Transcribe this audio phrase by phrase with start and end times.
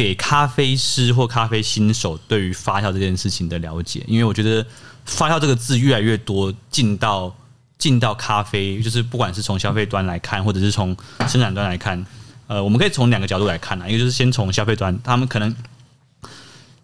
[0.00, 4.64] 给咖啡师或咖啡新手对于发酵这件事情的了解，因为我觉得
[5.04, 7.30] 发酵这个字越来越多进到
[7.76, 10.96] 进到咖啡，就是不管是从消费端来看，或者是从
[11.28, 12.02] 生产端来看，
[12.46, 15.54] 呃，我们可以从两个角度来看啊，一个就是先从消费端，他们可能。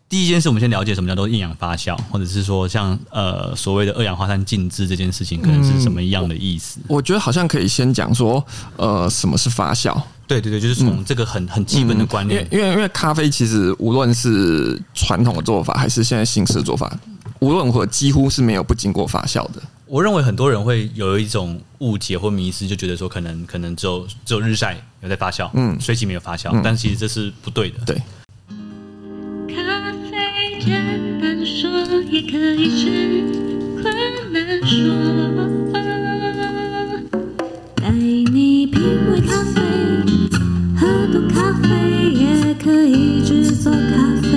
[0.09, 6.79] 第一件事，我们先了解什么叫做厌氧发酵，或者是说像呃所谓的二氧化碳静置这件事情，可能是什么样的意思？
[6.87, 8.47] 我觉得好像可以先讲说，
[8.77, 10.01] 呃，什么是发酵？
[10.27, 12.47] 对对对，就是从这个很、嗯、很基本的观念。
[12.51, 16.93] 因为因为咖啡其实无论是传统的做法，还是现在新式的做法，
[17.41, 19.63] 无论如何几乎是没有不经过发酵的。
[19.87, 27.79] 我认为很多人会有一种误解或迷思，就觉得说可能可能只有只有日晒有在发酵，嗯，水洗没有发酵，嗯、但其实这是不对的。
[27.87, 27.97] 对。
[32.09, 32.85] 也可以是
[33.83, 33.85] 困
[34.33, 34.75] 难说，
[37.75, 39.61] 带你品味咖啡，
[42.89, 43.79] 一直做咖
[44.23, 44.29] 啡，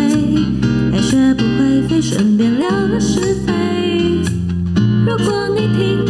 [0.91, 4.23] 爱学不会飞，顺便聊了是非。
[5.05, 6.05] 如果你听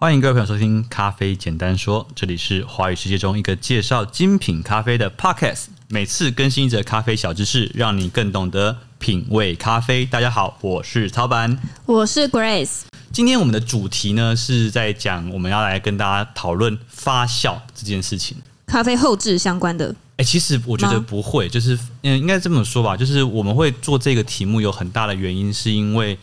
[0.00, 10.06] 欢迎各位朋友收听《咖啡简单说》，这里是华语世界中一个介绍精品咖啡的 Podcast，每次更新一则咖啡小知识，让你更懂得品味咖啡。
[10.06, 12.82] 大家好，我是曹板，我是 Grace。
[13.12, 18.36] 今天我们的主题呢，是在讲我们要来跟大家讨论发酵这件事情，
[18.68, 19.90] 咖啡后置相关的。
[20.18, 26.16] 哎、欸，其实我觉得不会，就是嗯，应该这么说吧，就是我们会做这个题目有很大的原因，是因为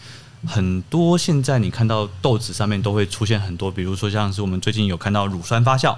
[0.48, 5.96] 很多现在你看到豆子上面都会出现很多，比如说像是我们最近有看到乳酸发酵，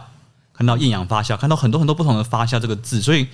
[0.54, 3.28] 看到厌氧发酵，看到很多很多不同的发酵这个字，所以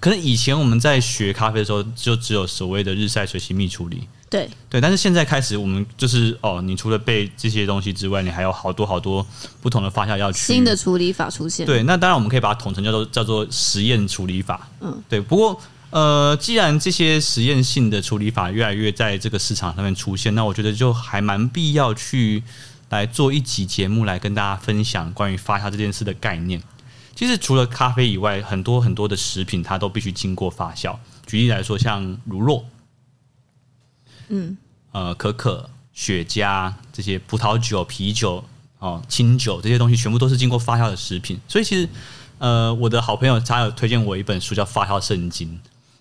[0.00, 4.08] 可能以前我们在学咖啡的时候，就只有所谓的日晒、水洗、蜜处理。
[4.30, 9.26] 对对，但是现在开始，我们就是哦，你除了背这些东西之外，你还有好多好多
[9.62, 11.64] 不同的发酵要去新的处理法出现。
[11.64, 14.68] 对，那当然我们可以把它统称叫做叫做实验处理法。
[14.80, 15.18] 嗯，对。
[15.18, 15.58] 不过
[15.90, 22.42] 呃，既然这些实验性的处理法越来越在这个市场上面出现，那我觉得就还蛮必要去
[22.90, 26.62] 来做一集节目来跟大家分享关于发酵这件事的概念。
[27.14, 30.96] 其实除了咖啡以外，很多很多的食品它都必须经过发酵。
[31.26, 32.62] 举例来说，像乳酪。
[34.28, 34.56] 嗯，
[34.92, 38.44] 呃，可可、雪茄这些葡萄酒、啤酒
[38.78, 41.40] 哦、清酒这些东西，全部都是经过发酵的食品。
[41.48, 41.88] 所以其实，
[42.38, 45.48] 呃，我的好朋友他有推荐我一本书，叫《发酵圣经》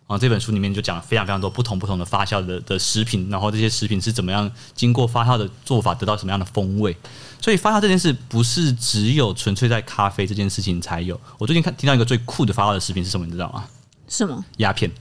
[0.07, 0.18] 啊。
[0.18, 6.97] 这本书里面就讲了非常非常多不同不同的发酵的的食品，然后这些食品是怎么样经过发酵的做法，得到什么样的风味。
[7.40, 11.19] 所以发酵这件事不是只有纯粹在咖啡这件事情才有。
[11.38, 13.66] 我最近看听到一个最酷的发酵的食品是什么，你知道吗？
[14.07, 14.44] 什么？
[14.57, 14.91] 鸦片。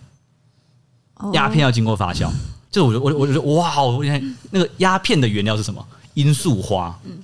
[1.32, 2.30] 鸦片要经过发酵。
[2.70, 5.86] 就我我我觉得哇，我看那个鸦片的原料是什么？
[6.14, 6.98] 罂粟花。
[7.04, 7.22] 嗯，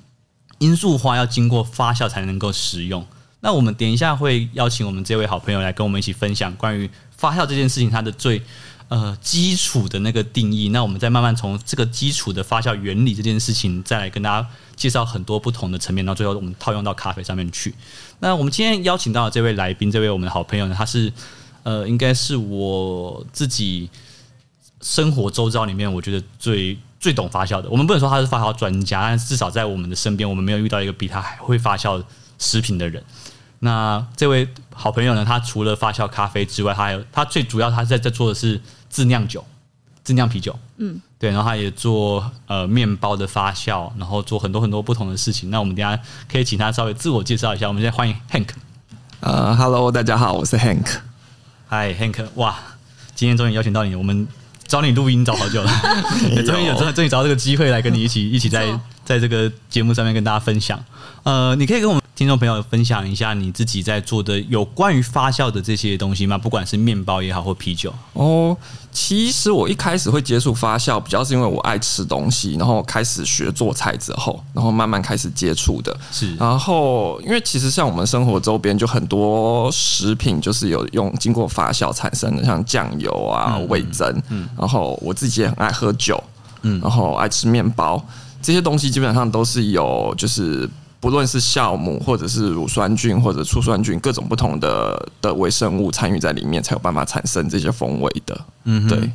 [0.60, 3.06] 罂粟花要经过发酵才能够食用。
[3.42, 8.40] 那我们等一下会邀请我们这位好朋友来跟我们一起分享关于发酵这件事情它的最
[8.88, 10.68] 呃基础的那个定义。
[10.68, 16.06] 那我们再慢慢从这个基础的发酵原理这件事情，再来跟大家介绍很多不同的层面。
[16.06, 17.74] 到最后我们套用到咖啡上面去。
[18.20, 21.12] 那我们今天邀请到的这位来宾，这位我们的好朋友呢，他是
[21.64, 23.90] 呃，应该是我自己。
[24.84, 32.02] 生活周遭里面，我觉得最最懂发酵的，我们不能说他是发酵专家，但至少在我们的身边，我们没有遇到一个比他还会发酵
[32.40, 33.00] 食品的人。
[33.64, 39.44] 那这位好朋友呢，他除了发酵咖啡之外，他还有他最主要他在在做的是自酿酒、
[40.02, 40.58] 自酿啤酒。
[40.78, 45.48] 嗯，对，然后他也做呃面包的发酵，然后做很多很多不同的事情。
[45.48, 45.96] 那我们等下
[46.28, 47.68] 可以请他稍微自我介绍一下。
[47.68, 48.48] 我们现在欢迎 Hank。
[49.20, 50.88] 呃，Hello，大家好，我是 Hank。
[51.70, 52.26] Hi，Hank。
[52.34, 52.58] 哇，
[53.14, 54.26] 今天终于邀请到你，我们。
[54.66, 55.70] 找你录音找好久了，
[56.46, 58.66] 终于有终于终于找到这个机会来跟你一起一起在
[59.04, 60.82] 在这个节目上面跟大家分享。
[61.24, 62.01] 呃，你可以跟我们。
[62.22, 66.38] 听众朋友，分享一下你自己在做的有关于发酵的这些东西吗？
[66.38, 68.56] 不管是面包也好，或啤酒哦。
[68.92, 75.98] 其实我一开始会接触发酵，比较是因为我爱吃东西，然后开始学做菜之后，然后慢慢开始接触的。
[76.12, 84.14] 是，然后因为其实像我们生活周边就很多食品，就是有用经过发酵产生的，像酱油啊、味噌。
[84.28, 84.48] 嗯。
[84.56, 86.22] 然后我自己也很爱喝酒，
[86.60, 88.00] 嗯，然后爱吃面包，
[88.40, 90.70] 这些东西基本上都是有就是。
[91.02, 98.40] 不论是酵母，或者是乳酸菌，或者醋酸菌，各种不同的的微生物参与在里面，才有办法产生这些风味的。
[98.62, 99.10] 嗯，对，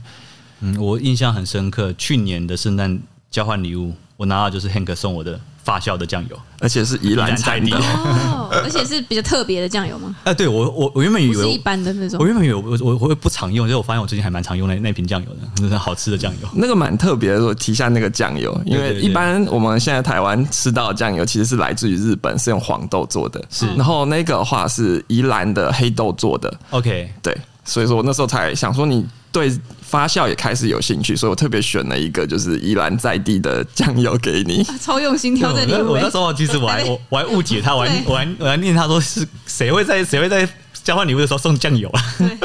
[0.59, 2.99] 嗯，我印象很深刻，去年的圣诞
[3.31, 7.77] 交换礼物，我拿到就是 Hank 送我的发酵的酱油，而且是宜兰产的。
[7.77, 10.15] 哦， 而且是比较特别的酱油吗？
[10.19, 16.47] 哎、呃，对我我我原本以为是一般的那种，我原本以为我我我会不常用，结果我发现我最近还蛮常用那那瓶酱油的，真是好吃的酱油。
[16.53, 23.65] 那个蛮特别的，我提一下那个酱油，因为一般我们现在台湾吃到的酱油其实是来自于日本，是用黄豆做的，是。
[23.75, 26.57] 然后那个的话是宜兰的黑豆做的。
[26.69, 27.37] OK，对，
[27.67, 29.05] 所以说我那时候才想说你。
[29.29, 35.91] 对发酵也开始有兴趣，所以我特别选了一个就是宜兰在地的酱油给你，啊、超用心挑的礼物。
[35.91, 40.47] 我那时候其实我还我 我还误解他，我还我还我还念他说是谁会在谁会在
[40.83, 42.01] 交换礼物的时候送酱油啊？
[42.17, 42.37] 对，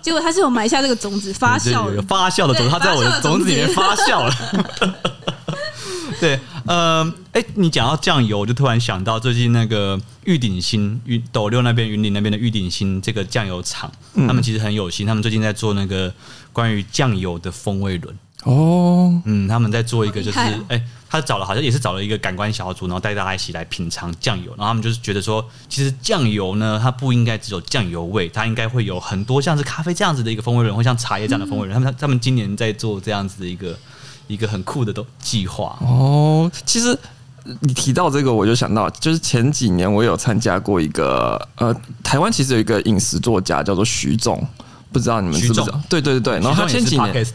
[0.00, 4.34] 结果他是有埋下这个种子发酵，有发酵的种子，他在我的种子里面发酵了。
[6.20, 16.12] 对，呃，哎，你讲到酱油，我就突然想到最近那个玉鼎新云斗六那边云林那边的玉鼎新这个酱油厂，嗯、他们其实很有心，他们最近在做那个
[16.52, 18.14] 关于酱油的风味轮。
[18.44, 31.72] 哦，嗯，他们在做一个就是，哎、欸，他找了好像也是找了一个感官小组，然后带大家一起来品尝酱油，然后他们就是觉得说，其实酱油呢，它不应该只有酱油味，它应该会有很多像是咖啡这样子的一个风味轮，或像茶叶这样的风味轮。
[31.72, 33.78] 嗯、他们他们今年在做这样子的一个。
[34.32, 36.50] 一个很酷的都计划哦。
[36.64, 36.96] 其实
[37.60, 41.74] 你提到这个，我就想到，就是前几年我有参加过一个呃，
[42.04, 44.46] 台湾其实有一个饮食作家叫做徐总，
[44.92, 45.80] 不知道你们知不知道？
[45.88, 47.26] 对对对对，然后他前几年。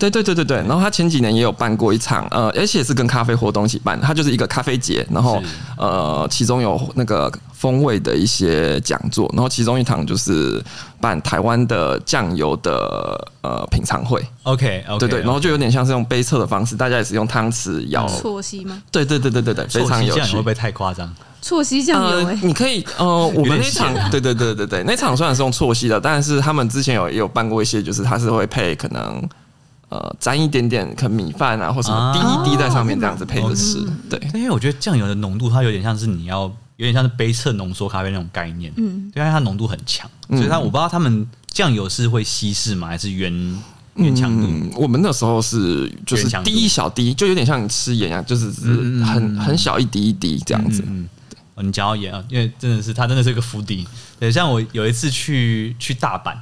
[0.00, 5.40] 对对对对对，然后他前几年也有办过一场，呃，而且是跟咖啡活动一起办，他就是一个咖啡节，然后
[5.76, 10.64] 呃，其中有那个风味的一些讲座，然后其中一场就是
[10.98, 14.24] 办台湾的酱油的呃品尝会。
[14.44, 18.82] OK，, okay 对对，然后就有点像是用杯测的方式，大家也是用汤匙舀啜吸吗？
[18.90, 20.36] 对对对对对对，非常有趣。
[20.36, 21.14] 会不会太夸张？
[21.42, 29.22] 错吸酱油、欸，你可以呃，我们那场对对对对对，那场虽然是用错吸的，但是他们之前有也有办过一些，就是他是会配可能。
[29.90, 34.20] 呃，沾一点点可能米饭啊，或什么滴一滴在上面这样子配着吃，啊、对。
[34.32, 36.42] 因为我觉得酱油的浓度它有点像是你要
[36.76, 43.32] 有点像是杯测浓缩咖啡那种概念，嗯，对因为它浓度很强，所以它我不知道他们酱油是会稀释吗，还是原
[43.96, 44.70] 原强度、嗯？
[44.76, 48.48] 我们那时候是就是滴一小滴，就有点像你吃盐一样，就是
[49.02, 50.84] 很很小一滴一滴这样子。
[50.86, 51.08] 嗯，
[51.56, 53.84] 哦，你讲到盐啊，因为真的是它真的是一个福迪。
[54.20, 56.36] 对，像我有一次去去大阪。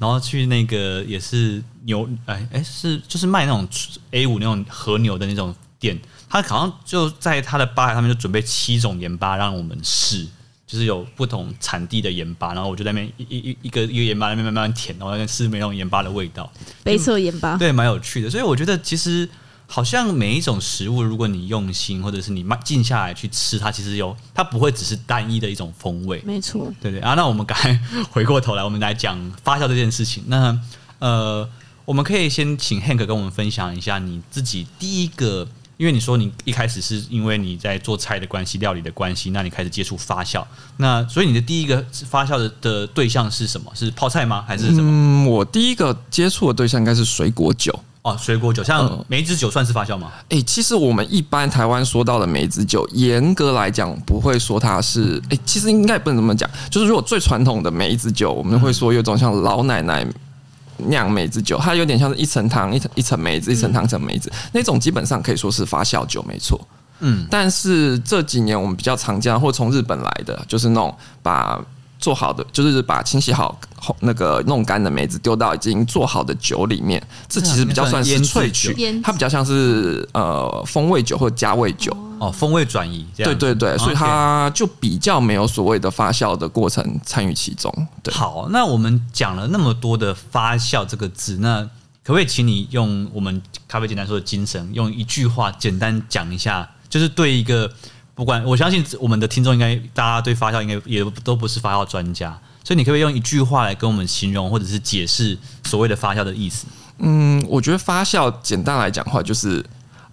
[0.00, 3.66] 然后去那个也是牛哎哎是就是卖那种
[4.12, 5.98] A 五那种和牛的那种店，
[6.28, 10.26] 他好像就在他的吧台上面就准备七种盐巴让我们试，
[10.66, 16.52] 就是有不同产地的盐巴，然后我就在那边一一一一个一个盐巴那边慢慢舔，然后在试每种盐巴的味道，
[16.84, 19.28] 杯测盐巴，对，蛮有趣的，所以我觉得其实。
[19.70, 26.22] 好像每一种食物，如果你用心，或者是你慢静下来去吃，它其实有，它不会只是单一的一种风味。
[26.24, 27.12] 没错，对对啊。
[27.12, 27.54] 那我们该
[28.10, 30.24] 回过头来，我们来讲发酵这件事情。
[30.28, 30.58] 那
[31.00, 31.46] 呃，
[31.88, 35.48] 我们可以先请 Hank 跟我们分享一下你自己第一个，
[35.78, 40.44] 因为你说你一开始是因为你在做菜的关系、料理的关系，那你开始接触发酵。
[40.76, 43.72] 那所以你的第一个发酵的的对象是什么？
[43.74, 44.44] 是泡菜吗？
[44.46, 44.82] 还是什么？
[44.82, 47.74] 嗯，我第一个接触的对象应该是水果酒。
[48.02, 50.12] 哦，水果酒像梅子酒算是发酵吗？
[50.24, 55.16] 哎、欸，其实我们一般台湾说到的梅子酒，严格来讲不会说它是。
[55.30, 56.50] 哎、欸，其实应该不能这么讲。
[56.68, 60.06] 就是如果最传统的梅子酒，我们会说有种像老奶奶
[60.86, 66.60] 酿梅子酒，它有点像是一层糖一层一层梅子，一层糖一层梅子那种，基本上可以说是发酵酒，没错。
[67.00, 71.60] 嗯，但是这几年我们比较常见，或从日本来的，就是那种把。
[71.98, 73.58] 做好的就是把清洗好
[74.00, 83.06] 那个弄干的梅子丢到已经做好的酒里面，这其实比较算是萃取，它比较像是呃风味酒或加味酒哦，风味转移。
[83.16, 87.72] 对对对，所以它就比较没有所谓的发酵的过程参与其中。
[88.02, 91.62] 对，好，那我们讲了那么多的发酵这个字，那
[92.04, 97.70] 可不可以请你用我们咖啡简单说的精神，用一句话简单讲一下，就是对一个。
[98.18, 106.66] 不管我相信我们的听众应该大家对发酵应该也都不是发酵专家，所以你可不可以用一句话来跟我们形容或者是解释所谓的发酵的意思？
[106.98, 109.64] 嗯，我觉得发酵简单来讲的话就是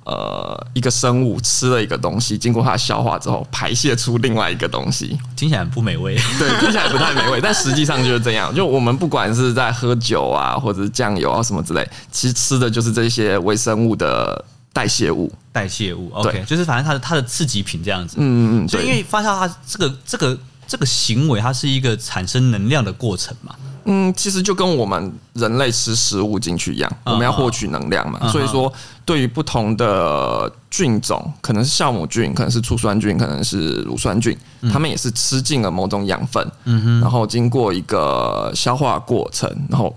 [0.04, 6.16] 呃一个生物吃了一个东西，经过它消化之后排泄出另外一个东西，听起来很不美味。
[6.38, 8.54] 对，听起来不太美味，但实际上就是这样。
[8.54, 14.46] 就我们不管是在喝酒啊，或者是酱油啊什么之类，其实吃的就是这些微生物的。
[14.76, 23.56] 代谢物，代谢物，OK，就是反正它的它的刺激品这样子，嗯嗯嗯，所以因为发酵它这个这个这个行为，它是一个产生能量的过程嘛，
[23.86, 28.72] 嗯，其实就跟我们人类吃食物进去一样，我们要获取能量嘛，嗯、所以说
[29.06, 39.96] 对于不同的菌种，可能是酵母菌，可能是醋酸菌，可能是乳酸菌，嗯、他们也是吃进了某种养分，嗯哼，然后经过一个消化过程，然后。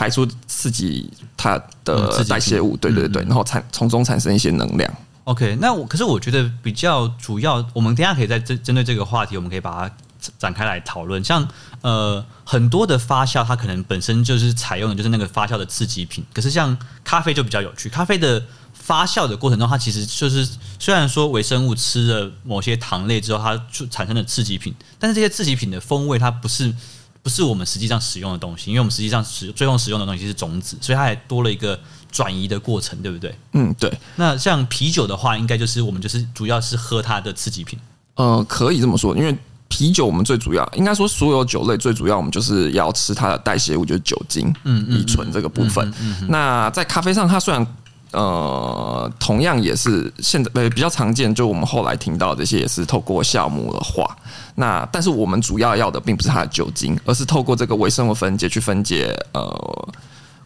[0.00, 4.90] 排出刺激它的代谢物，对对对，然后产从中产生一些能量。
[5.24, 9.94] OK，那我可是我觉得比较主要，我们等下可以再针针对这个话题，我们可以把它
[10.38, 11.22] 展开来讨论。
[11.22, 11.46] 像
[11.82, 18.42] 呃很多的发酵，它可能本身就是采用的就是那个发酵的刺激品，可是像咖啡就比较有趣，咖啡的
[18.72, 26.74] 发酵的过程中，它其实就是虽然说微生物吃了某些糖类之后，它就产生了刺激品，但是这些刺激品的风味它不是
[27.22, 31.78] 不是我们实际上使用的东西，因为我们实际上使最终使用的东西是种子，所以它还多了一个。
[32.12, 33.32] 转移的过程，对不对？
[33.52, 33.88] 嗯，对。
[34.16, 37.78] 那像啤酒的话，应该就是我们就是主要是喝它的刺激品。
[38.16, 39.32] 呃，可以这么说，因为
[39.68, 45.94] 啤酒我们最主要应该说所有酒类最主要我们就是要吃它的代谢物，就是酒精、嗯，乙醇这个部分。
[46.28, 47.64] 那在咖啡上，它虽然
[48.10, 54.18] 呃同样也是现在呃比较常见，就我们后来听到这些也是透过酵母的话，
[54.60, 59.88] 那但是我们主要要的并不是它的酒精，而是透过这个微生物分解去分解呃。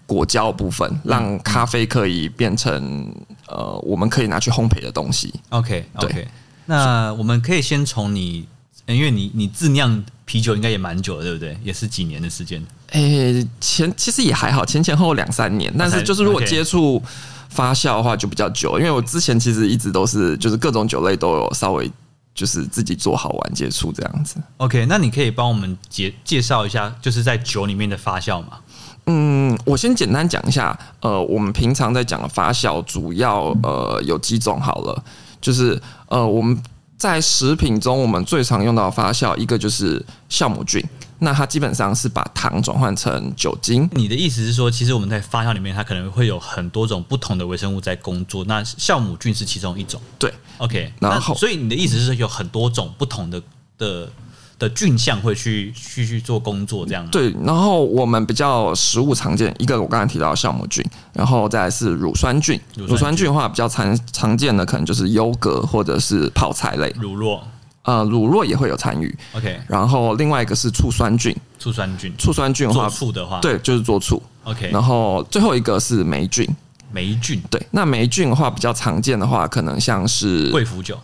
[0.06, 5.33] 果胶部分，让咖啡可以变成、嗯、呃，我们可以拿去烘焙的东西。
[5.49, 6.28] OK，OK.
[6.66, 8.47] 那我们可以先从你，
[8.85, 11.56] 因为你你自酿啤酒应该也蛮久了，对不对？
[11.64, 12.62] 也是几年的时间。
[12.90, 15.73] 诶、欸，前其实也还好，前前后后两三年。
[15.78, 17.02] 但是就是如果接触
[17.49, 18.78] 发酵的话，就比较久。
[18.78, 21.90] 因为我之前其实一直都是就是各种酒类都有稍微
[22.34, 24.36] 就是自己做好玩接触这样子。
[24.56, 28.58] OK，那你可以帮我们介介绍一下，就是在酒里面的发酵吗？
[29.06, 35.04] 嗯，我先简单讲一下，呃，我们平常在讲的发酵主要呃有几种好了，
[35.40, 36.60] 就是呃我们
[36.96, 40.82] 在食品中我们最常用到的发酵，一个就是酵母菌，
[41.24, 43.88] 那它基本上是把糖转换成酒精。
[43.92, 50.00] 你的意思是说，其实我们在发酵里面，它可能会有很多种不同的微生物在工作，那酵母菌是其中一种。
[50.18, 53.42] 对，OK，然后所以你的意思是有很多种不同的
[53.78, 54.08] 的。
[54.56, 57.28] 的菌相会去去去做工作，这样对。
[57.44, 62.58] 然后我们比较食物常见一个，我刚才提到的酵母菌，然后再来是乳酸菌。
[62.76, 66.94] 乳酸菌的话，比较常常见的可能就是优格或者是泡菜类。
[66.96, 67.40] 乳酪，
[67.84, 69.16] 呃，乳酪也会有参与。
[69.34, 69.58] OK。
[69.68, 71.34] 然后另外一个是醋酸菌。
[71.58, 74.22] 醋酸菌，醋酸菌的话，做醋的话，对，就是做醋。
[74.44, 74.70] OK。
[74.70, 76.46] 然后最后一个是霉菌。
[76.92, 77.60] 霉菌，对。
[77.72, 80.98] 那霉菌的话，比较常见的话，可能像是贵腐酒。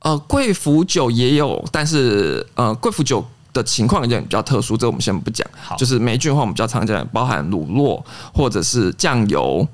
[0.00, 5.46] 呃，贵腐酒也有，但是呃，贵腐酒的情况有点比较特殊，这个我们先不讲。
[5.60, 8.02] 好，就是霉菌的话，我们比较常见，包含乳酪
[8.32, 9.66] 或者是酱油，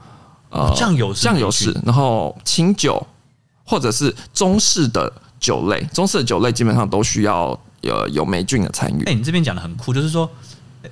[0.51, 3.05] 呃，酱油酱油是，然后清酒
[3.65, 9.05] 或者是中式的酒类，中式的酒类基本上都需要有有霉菌的参与。
[9.05, 10.31] 哎，你这边讲的很酷，就是说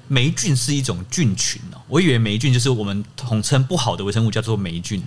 [0.08, 5.02] 霉菌是一种菌群哦，我以为霉菌就是我们统称不好的微生物叫做霉菌。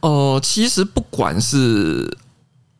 [0.00, 2.18] 呃，其实不管是。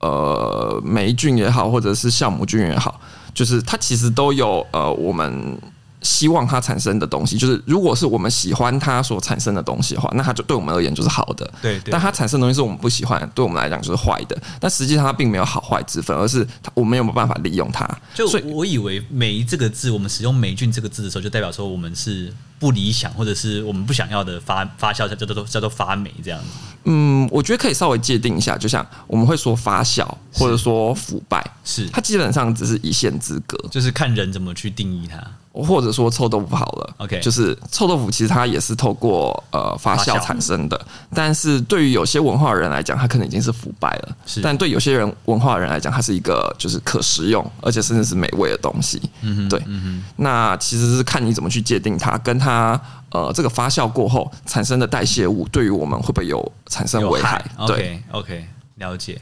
[0.01, 3.01] 呃，霉菌也好，或者是酵母菌也好，
[3.35, 5.61] 就是它其实都有呃，我们
[6.03, 7.37] 希望它产生的东西。
[7.37, 11.51] 就是如果是我们喜欢它所产生的东西的话，那它就对我们而言就是好的。
[11.61, 11.81] 对。
[11.91, 14.37] 但它产生的东西是我们不喜欢，对我们来讲就是坏的。
[14.61, 17.89] 但实际上它并没有好坏之分，而是我们有没有办法利用它。
[18.15, 26.47] 就所以我以为“霉”这个字，我们使用“霉菌”这个字的时候，就代表说我们是不理想，或者是我们不想要的发发酵，叫做叫做发霉这样子。
[26.85, 31.89] 嗯，我觉得可以稍微界定一下，就像我们会说发酵，或者说腐败，是。
[31.91, 35.23] 它基本上只是一线之隔，就是看人怎么去定义它。
[35.51, 40.81] 或者说臭豆腐好了，OK，就是臭豆腐其实它也是透过呃发酵产生的，
[41.13, 49.03] 但是对于有些文化人来讲，它可能已经是腐败了，是，但对有些人文化人来讲，它是一个就是可食用，而且甚至是美味的东西。
[49.23, 52.48] 嗯哼，对，嗯哼，那其实是看你怎么去界定它，跟它
[53.11, 57.45] 呃这个发酵过后产生的代谢物，对于我们会不会有产生危害？
[57.67, 59.21] 对，OK，OK，了解。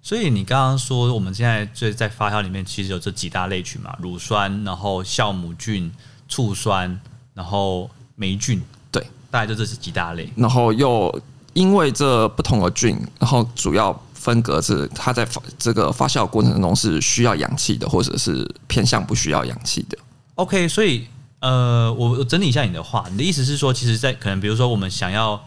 [0.00, 5.92] 所以你刚刚说，我们现在最在发酵里面，其实有这几大类群嘛，乳酸，然后酵母菌、
[6.28, 6.98] 醋酸，
[7.34, 10.32] 然后霉菌，对，大概就这是几大类。
[10.34, 11.20] 然后又
[11.52, 19.98] 因为这不同的菌，然后主要分隔是它在发这个发酵过程中是需要氧气的，或者是偏向不需要氧气的。
[20.36, 21.06] OK，所以
[21.40, 25.40] 呃，我我整理一下你的话，你的意思是说，其实，在可能比如说我们想要。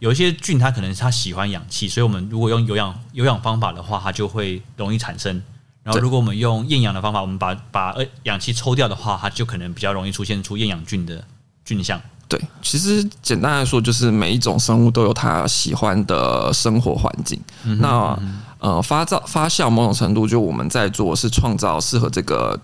[0.00, 5.42] 有一些菌，它可能它喜欢氧气，所以我们如果用有氧有氧方法的话，它就会容易产生。
[5.82, 11.24] 然后，如果我们用厌氧的方法，我们把把氧气抽掉的话，它就可能比较容易出现出厌氧菌的
[11.64, 11.98] 菌相。
[12.28, 17.40] 对，其实简单来说，就是每一种生物都有它喜欢的生活环境。
[17.62, 18.18] 嗯、那
[18.58, 22.60] 呃，发酵发酵某种程度，就我们在做是创造适合这个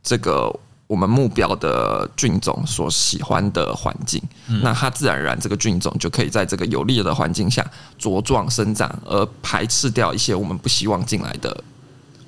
[0.00, 0.54] 这个。
[0.86, 7.64] 我们目标的菌种所喜欢的环境，嗯，那它自然而然这个菌种就可以在这个有利的环境下
[7.98, 11.64] 茁壮生长，而排斥掉一些我们不希望进来的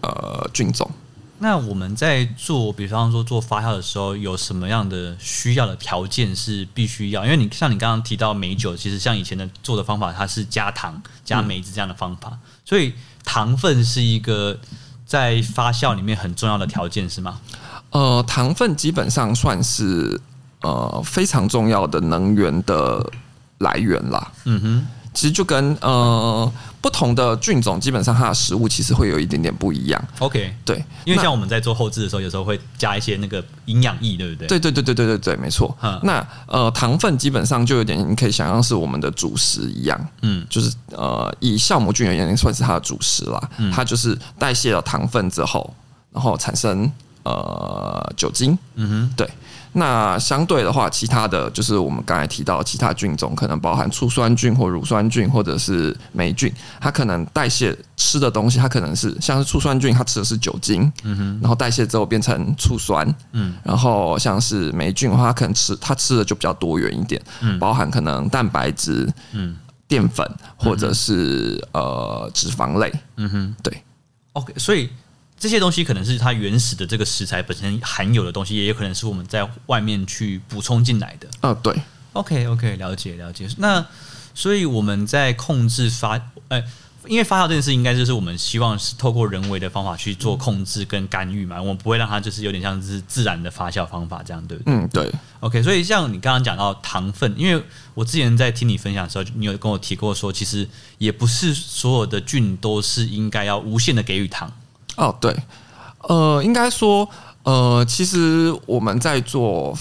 [0.01, 0.91] 呃菌种。
[1.39, 7.25] 那我们在做，比方说做发酵的时候，有什么样的需要的条件是必须要？
[7.25, 14.59] 因为你像你刚刚提到美酒，其实像以前的做的方法，它是加糖、加梅子这样的方法，嗯、所以糖分是一个
[15.05, 17.39] 在发酵里面很重要的条件，是吗？
[17.91, 20.21] 呃，糖分基本上算是
[20.63, 23.05] 呃非常重要的能源的
[23.59, 24.33] 来源啦。
[24.45, 24.87] 嗯哼。
[25.17, 26.53] 其实就跟呃
[26.83, 30.09] 不同的菌种，基本上它的食物其实会有一点点不一样。
[30.19, 34.47] OK，对，因为像我们在做后置的时候，有时候会加一些那个营养液，对不对？
[34.47, 35.75] 对对对对对对对，没错。
[35.81, 39.99] 嗯、那呃糖分基本上就有点，你可以想象是我们的主食一样。
[40.21, 43.51] 嗯，就是呃以酵母菌而言，算是它的主食啦。
[43.57, 45.75] 嗯，它就是代谢了糖分之后，
[46.13, 46.93] 然后产生
[47.27, 48.57] 呃酒精。
[48.77, 49.29] 嗯哼，对。
[49.79, 73.83] 那相对的话，其他的就是我们刚才提到其他菌种，可能包含醋酸菌或乳酸菌，或者是霉菌，它可能代谢吃的东西，它可能是像是醋酸菌，它吃的是酒精，嗯哼，然后代谢之后变成醋酸，嗯，然后像是霉菌的话，它可能吃它吃的就比较多元一点，嗯，包含可能蛋白质，嗯，淀粉或者是呃脂肪类，嗯哼，对
[74.33, 74.89] ，OK，所以。
[75.39, 81.29] 这些东西可能是它原始的这个食材本身含有的东西，也有可能是我们在外面去补充进来的。
[81.43, 81.75] 嗯，对。
[82.13, 83.47] OK OK，了解了解。
[83.59, 83.85] 那
[84.35, 86.63] 所以我们在控制发，呃，
[87.07, 94.75] 因为发酵这件事应该就是我们希望是透过人为的方法去做控制跟干预嘛，我们不会让它就是有点像是自然的发酵方法这样，对不对？
[94.75, 95.13] 嗯，对。
[95.41, 97.63] OK，所以像你刚刚讲到糖分，因为
[97.93, 100.67] 我之前在听你分享的时候，你有跟我提过说，其实
[100.97, 104.51] 也不是所有的菌都是应该要无限的给予糖。
[104.97, 105.37] 哦，对，
[106.09, 107.09] 呃，应该说，
[107.43, 109.77] 呃，其实我们在做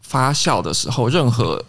[0.00, 1.62] 发酵的时候，任何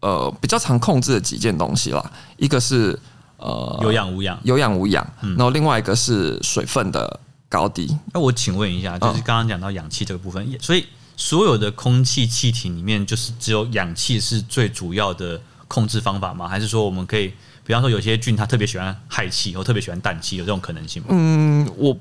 [0.00, 2.98] 呃比较常控制的几件东西啦，一个是
[3.38, 7.96] 呃有氧无氧，有氧无氧，然后另外一个是水分的高低。
[8.12, 10.84] 那我请问一下，就是刚刚讲到氧气这个部分，嗯、所以
[11.16, 16.46] 所有的空气气体里面，就是只有氧气是最主要的控制方法吗？
[16.46, 17.32] 还是说我们可以，
[17.64, 21.08] 比方说有些菌它特别喜欢氦气，或特别喜欢氮气，有这种可能性吗？
[21.12, 21.96] 嗯，我。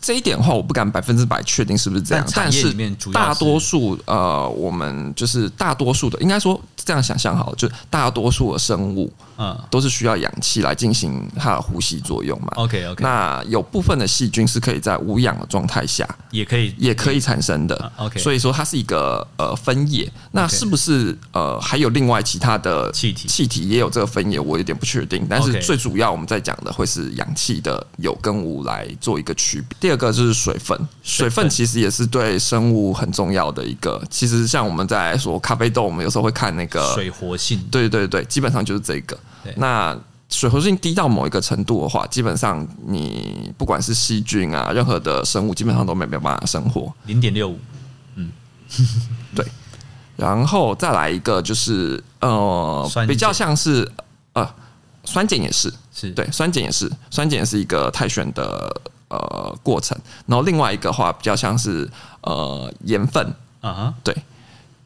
[0.00, 2.72] 这一点的话，我不敢百分之百确定是不是这样，但是
[3.12, 9.12] 大多数呃，我们就是大多数的，应该说这样想象好了，就大多数的生物。
[9.42, 12.48] 嗯，都是需要氧气来进行它的呼吸作用嘛。
[12.56, 13.02] OK OK。
[13.02, 17.92] 那有部分的细菌是可以在无氧的状态下也可以也可以产生的。
[17.96, 18.20] OK。
[18.20, 20.06] 所以说它是一个呃分野。
[20.32, 24.38] 那是不是呃还有另外其他的气体气体也有这个分野？
[24.38, 25.26] 我有点不确定。
[25.26, 29.74] 但是最主要我们在讲的会是氧气的有跟无来做一个区别。
[29.80, 34.02] 第二个就是水分，水分其实也是对生物很重要的一个。
[34.10, 37.62] 其实像我们在说咖啡豆，我们有时候会看那个水活性。
[37.70, 39.18] 对对对，基本上就是这个。
[39.56, 39.94] 那
[40.28, 46.92] 水活性低到某一个程度的话，基本上你不管是细菌啊，任何的生物基本上都没没有办法生活。
[47.06, 47.58] 零点六五，
[48.14, 48.30] 嗯，
[49.34, 49.44] 对。
[50.16, 53.90] 然后再来一个就是呃，碱比较像是
[54.34, 54.48] 呃，
[55.02, 59.98] 酸碱也是，是对，酸碱也是，酸碱也是一个太旋的呃过程。
[60.26, 63.24] 然后另外一个话比较像是呃盐分
[63.62, 64.14] 啊哈，对。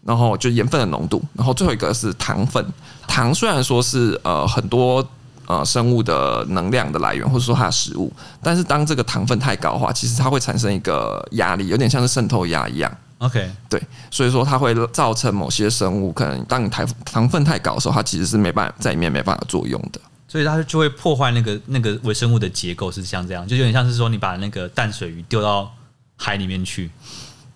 [0.07, 2.65] 然后就盐分的浓度，然后最后一个是糖分。
[3.07, 5.07] 糖虽然说是呃很多
[5.47, 8.13] 呃生物的能量的来源，或者说它的食物，
[8.43, 12.95] 但是当这个糖分太高的话，其实它会产生一个压力，有点像是渗透压一样。
[13.19, 19.99] OK，对，所以说它会造成某些生物可能当你糖糖分太高的时候，它其实是没办法在里面没办法作用的。
[20.29, 25.73] 所以它就会破坏那个那个微生物的结构，是像这样，就有点像是说你把那个淡水鱼丢到
[26.17, 26.91] 海里面去，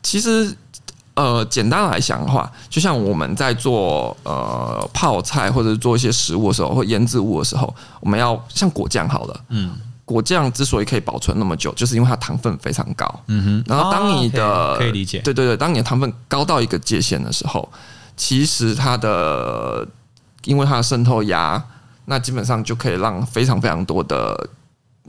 [0.02, 0.56] 其实。
[1.18, 13.64] 呃，简单来讲的话，就像我们在做呃泡菜或者是做一些食物的时候，或腌制物的时候，我们要像果酱好了，嗯，果酱之所以可以保存那么久，就是因为它糖分非常高，嗯哼。
[13.66, 17.68] 然后当你的、哦 okay, 可以理解，对对对，当你的糖分高到一个界限的时候，
[18.16, 19.85] 其实它的
[20.44, 21.61] 因为它的渗透压，
[22.04, 24.48] 那基本上就可以让非常非常多的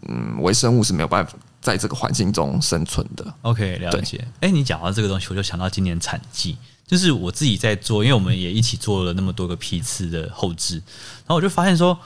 [0.07, 1.33] 嗯微生物是没有办法。
[1.61, 4.17] 在这个环境中生存的，OK，了解。
[4.35, 11.99] 哎、欸，你讲到这个东西，我就想到今年产季，就是我自己在做，因为我们也一起做了那么多个批次的后置，然后我就发现说，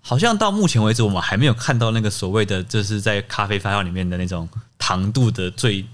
[0.00, 5.84] 好像到目前为止，我们还没有看到那个所谓的，就是在咖啡发酵里面的那种糖度的最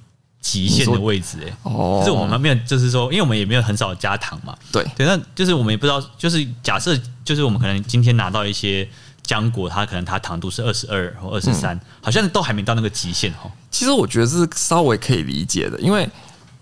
[0.41, 1.39] 极限的位置。
[1.45, 8.89] 哎，哦，就是我们没有，就是说，因为我们也没有很少加糖嘛，对，对，那就是我们也不知道，就是假设，就是我们可能今天拿到一些。
[9.31, 13.49] 浆果它可能它糖度是二十二或二十三，好像都还没到那个极限哈。
[13.71, 16.09] 其实我觉得是稍微可以理解的，因为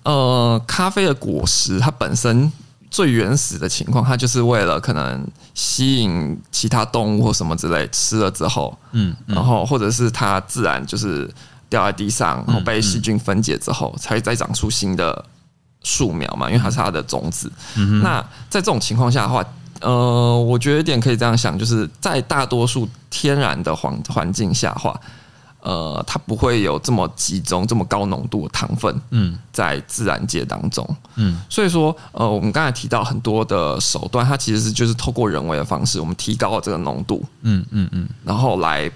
[0.03, 2.53] 呃，咖啡的果实它本身
[2.91, 11.27] 最原始的情况，它就是为了可能吸引其他动物或什么之类吃了之后，嗯，然后或者是它自然就是
[11.71, 15.25] 掉在地上，然后被细菌分解之后，才会再长出新的
[15.83, 17.51] 树苗嘛，因为它是它的种子。
[18.03, 19.45] 那在这种情况下的话，
[19.81, 24.99] 呃，我觉得有点可以这样想，就是在大多数天然的环环境下话。
[25.61, 38.91] 呃，它不会有这么集中、这么高浓度的糖分，嗯，在自然界当中，嗯，所以说，呃，我们刚才提到很多的手段，它其实是就是透过人为的方式，我们提高了这个浓度，嗯嗯嗯，然后来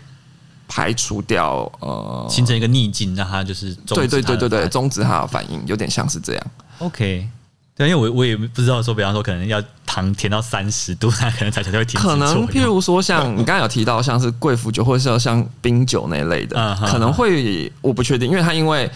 [0.69, 6.47] 排除掉，呃，形成一个逆境，让它就是对对对对对，终止它的反应，有点像是这样
[6.79, 7.29] ，OK。
[7.75, 11.99] 对，因为我我也不知道说，比方说可能要糖甜到三十度， 它可能才才会停。
[11.99, 18.91] 可能譬如说，像 你刚才有提到，像是贵腐酒或者是像冰酒那一类的，嗯、可能会我不确定，因为它因为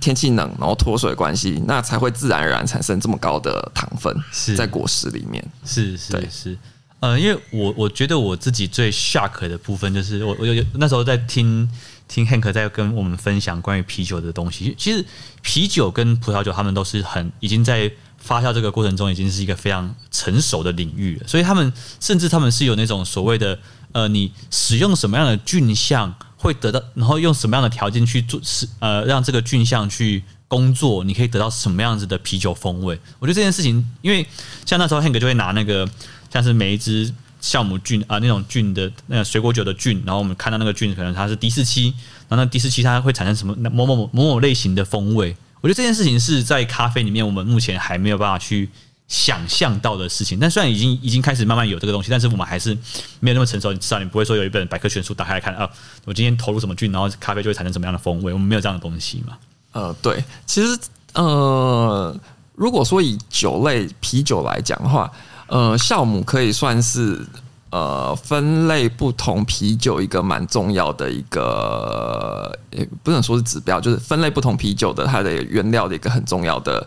[0.00, 5.44] 天气冷，然后脱水的关系，那才会自然而然产生这么高的糖分是在果实里面。
[5.64, 6.58] 是是是，是，
[7.00, 11.68] 呃，因为我我觉得我自己最 shock 的部分就是我我有那时候在听。
[12.14, 14.72] 听 Hank 在跟我们分享关于啤酒的东西。
[14.78, 15.04] 其实
[15.42, 21.26] 啤酒跟葡萄酒，他们都是很已经在发酵这个过程中，已经是一个非常成熟的领域了。
[21.26, 23.58] 所以他们甚至他们是有那种所谓的
[23.90, 32.96] 呃，你使用什么样的菌相会得到，然后用什么样的条件去做是呃，让这个菌相去工作，你可以得到什么样子的啤酒风味。
[33.18, 34.24] 我觉得这件事情，因为
[34.64, 35.90] 像那时候 Hank 就会拿那个
[36.32, 37.12] 像是每一只。
[37.44, 41.92] 酵母菌啊，那种菌的那个水果酒的菌，然后我们看到那个菌可能它是 D 四七，
[42.26, 45.36] 然后那 D 四七它会产生什么某某某某某类型的风味？
[45.60, 48.70] 我觉得这件事情是在咖啡里面我们目前还没有办法去
[49.08, 50.38] 想象到的事情。
[50.40, 52.74] 但虽然已经已经开始慢慢有这个东西，但是我们还是
[53.20, 53.74] 没有那么成熟。
[53.74, 55.68] 至少你不会说有一本百科全书打开来看啊，
[56.06, 58.32] 我今天投入什么菌，然后咖啡就会产生什么样的风味？
[58.32, 59.36] 我们没有这样的东西嘛？
[59.72, 60.78] 呃，对，其实
[61.12, 62.18] 呃，
[62.54, 65.12] 如果说以酒类啤酒来讲的话。
[65.46, 67.24] 呃，酵母可以算是
[67.70, 76.86] 呃分类不同啤酒一个蛮重要的一个，也不能说是指标，就是分类不同啤酒的它的原料的一个很重要的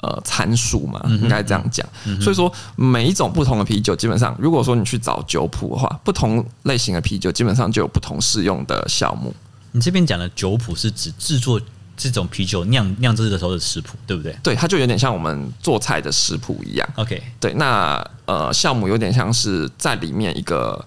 [0.00, 1.86] 呃参数嘛，应该这样讲。
[2.06, 2.20] 嗯。
[2.20, 9.34] 所以说，每一种不同的啤酒，基本上如果说你去找酒谱的话，不同类型的啤酒基本上就有不同适用的酵母。
[9.72, 11.60] 你这边讲的酒谱是指制作。
[11.98, 14.34] 这种啤酒酿酿制的时候的食谱，对不对？
[14.42, 16.88] 对，它就有点像我们做菜的食谱一样。
[16.94, 20.82] OK，对，那呃，酵母有点像是在里面一个，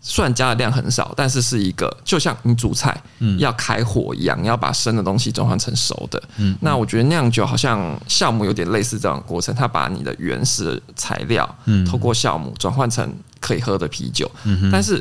[0.00, 6.20] 虽然加的量很少，但是是一个，就像你煮菜，嗯，要开火一样，你要把生的东西转换成熟的。
[6.38, 14.28] 嗯，那我觉得酿酒好像酵母有点类似这样的过程，它把你的原始材料，嗯，透过酵母转换成可以喝的啤酒。
[14.72, 15.00] 但是。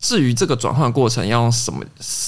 [0.00, 1.84] 至于这个转换过程要用什么，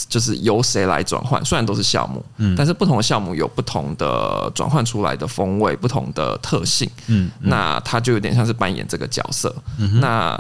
[0.09, 1.43] 就是由谁来转换？
[1.45, 9.55] 虽然都是酵母，嗯，但是不同的酵母有不同的转换出来的风味，不同的特性，嗯，那它就有点像是扮演这个角色。
[9.79, 10.37] 嗯，那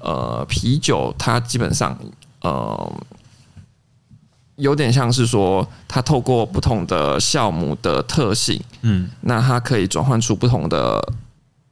[0.00, 1.96] 呃，啤酒它基本上
[2.40, 2.92] 呃，
[4.56, 11.00] 有点像是说，它透过不同的酵母的特性，嗯，那它可以转换出不同的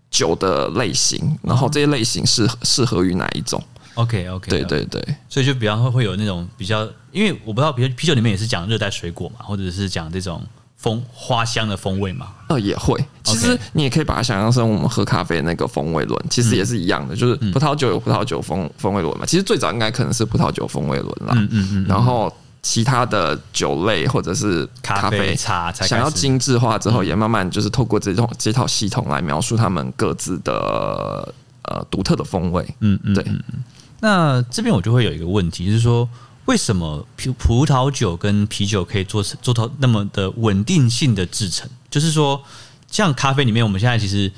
[0.09, 3.61] 酒的类型，然后这些类型适适合于哪一种
[4.03, 10.43] ？OK OK，对对对，所以就比方说会有那种比较，因为我不知道，比如啤酒里面也是讲热带水果嘛，或者是讲这种
[10.77, 12.29] 风花香的风味嘛。
[12.49, 12.99] 呃，也会。
[13.23, 19.25] 其实你也可以把它想象成我们喝咖啡那个风味轮，其实也是一样的，就是葡萄酒有葡萄酒风风味轮嘛。
[19.27, 21.35] 其实最早应该可能是葡萄酒风味轮啦。
[21.35, 21.87] 嗯嗯嗯。
[21.87, 31.33] 然后其他的酒类或者是咖啡茶，想要精致化之后，也慢慢就是透过这种这套系统来描述他们各自的
[31.63, 32.67] 呃独特的风味。
[32.81, 33.25] 嗯嗯，对。
[34.01, 36.09] 那这边我就会有一个问题，就是说，
[36.47, 41.69] 为什么葡葡萄酒跟啤酒可以做成做到那么的稳定性的制成？
[41.91, 42.43] 就是说，
[42.91, 44.33] 像咖啡里面，我们现在其实，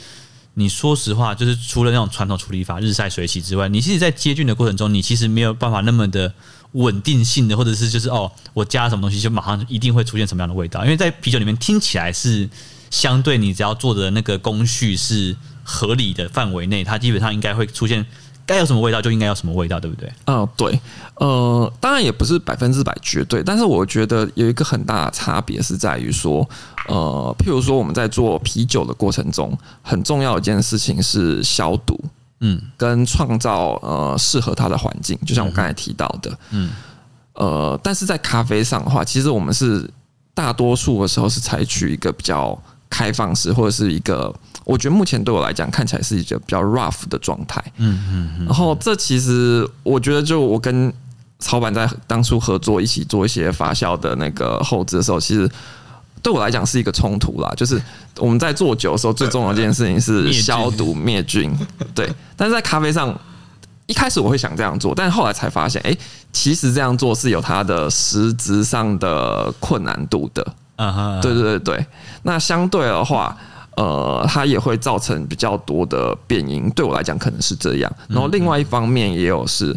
[0.55, 6.35] 你说实话，就是除了那种传统处理法日晒水洗之外，你其实，在接菌的过程中，你其实没有办法那么的
[6.72, 10.83] 稳定性的，或者是就是哦，我加什么东西就马上一定会出现什么样的味道？
[10.83, 12.51] 因为在啤酒里面听起来是
[12.90, 18.05] 相对，你只要做的那个工序是合理的范围内，它基本上应该会出现。
[18.44, 20.12] 该有什么味道就应该有什么味道，对不对？
[20.26, 20.81] 嗯，对，
[21.14, 26.48] 呃，当然也不是百分之百绝对，但是我觉得有一个很大的差别是在于说，
[26.88, 31.98] 呃，譬如说我们在做啤酒的过程中，很重要一件事情是消毒，
[32.40, 36.70] 嗯，跟创造呃适合它的环境，就像我刚才提到的，嗯，
[37.35, 39.88] 呃，但是在咖啡上的话，其实我们是
[40.35, 44.35] 大多数的时候是采取一个比较开放式或者是一个。
[44.64, 50.92] 我觉得目前对我来讲看起来是一个比较 rough 的状态，嗯嗯，然后这其实我觉得，就我跟
[51.38, 55.51] 曹板在当初合作一起做一些发酵的那个后置的时候，其实
[56.22, 57.53] 对我来讲是一个冲突啦。
[57.57, 57.83] 就是
[58.18, 61.53] 我们在做酒的时候，最重要的一件事情是消毒灭菌，
[61.92, 62.09] 对。
[62.37, 63.12] 但是在咖啡上，
[63.87, 65.98] 一开始我会想这样做，但是后来才发现，哎、欸，
[66.33, 70.46] 其实这样做是有它的实质上的困难度的。
[70.77, 71.87] 嗯哼，对对对对。
[72.22, 73.37] 那相对的话，
[73.76, 76.70] 呃，它也会造成比较多的变音。
[76.76, 77.92] 对我来讲，可能是这样。
[78.08, 79.76] 然后另外一方面也有是，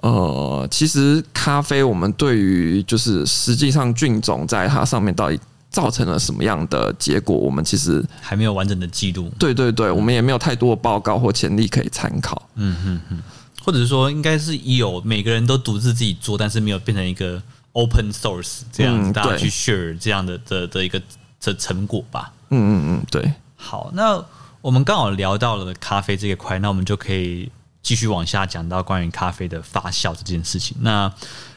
[0.00, 5.38] 呃，其实咖啡我们对于就是实际上菌种在它上面到底
[5.70, 9.30] 造成了什么样的结果，我们其实还没有完整的记录。
[9.38, 12.48] 对对对，我们也没有太多的报告或潜力可以参考。
[12.54, 13.22] 嗯嗯嗯。
[13.64, 21.00] 或者是说，应该是有每个人都独自自己做，但是没有变成一个 open source 这样子，大家去 share 这样的的的一个
[21.42, 22.30] 的成果吧。
[22.54, 23.32] 嗯嗯嗯，对。
[23.56, 24.22] 好，那
[24.60, 27.50] 我们刚好聊到了咖啡这一块，那我们就可以
[27.82, 30.76] 继续往下讲到关于咖啡的发酵这件事情。
[30.80, 31.12] 那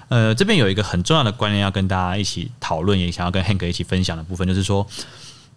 [0.10, 4.88] 呃，这边有一个很重要的观念要跟大家一起讨论，也想要跟 Hank 一起分享的部分，就是说，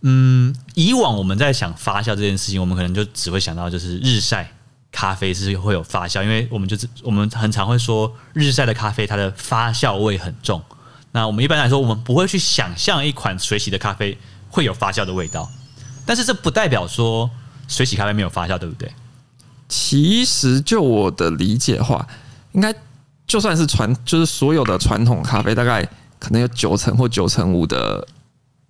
[0.03, 4.53] 嗯，以往我们在想发酵这件事情，我们可能就只会想到就是日晒。
[4.93, 10.61] 咖啡是会有发酵，因为我们就是我们很常会说日晒的咖啡，它的发酵味很重。
[11.13, 14.19] 那我们一般来说，我们不会去想象一款水洗的咖啡
[14.51, 15.51] 会有发酵的味道。
[16.05, 17.31] 但是这不代表说
[17.69, 18.93] 水洗咖啡没有发酵，对不对？
[19.69, 22.07] 其实就我的理解的话，
[22.53, 22.75] 应该
[23.27, 28.07] 就算是传，就是所有的传统咖啡，大概可能有九成或九成五的。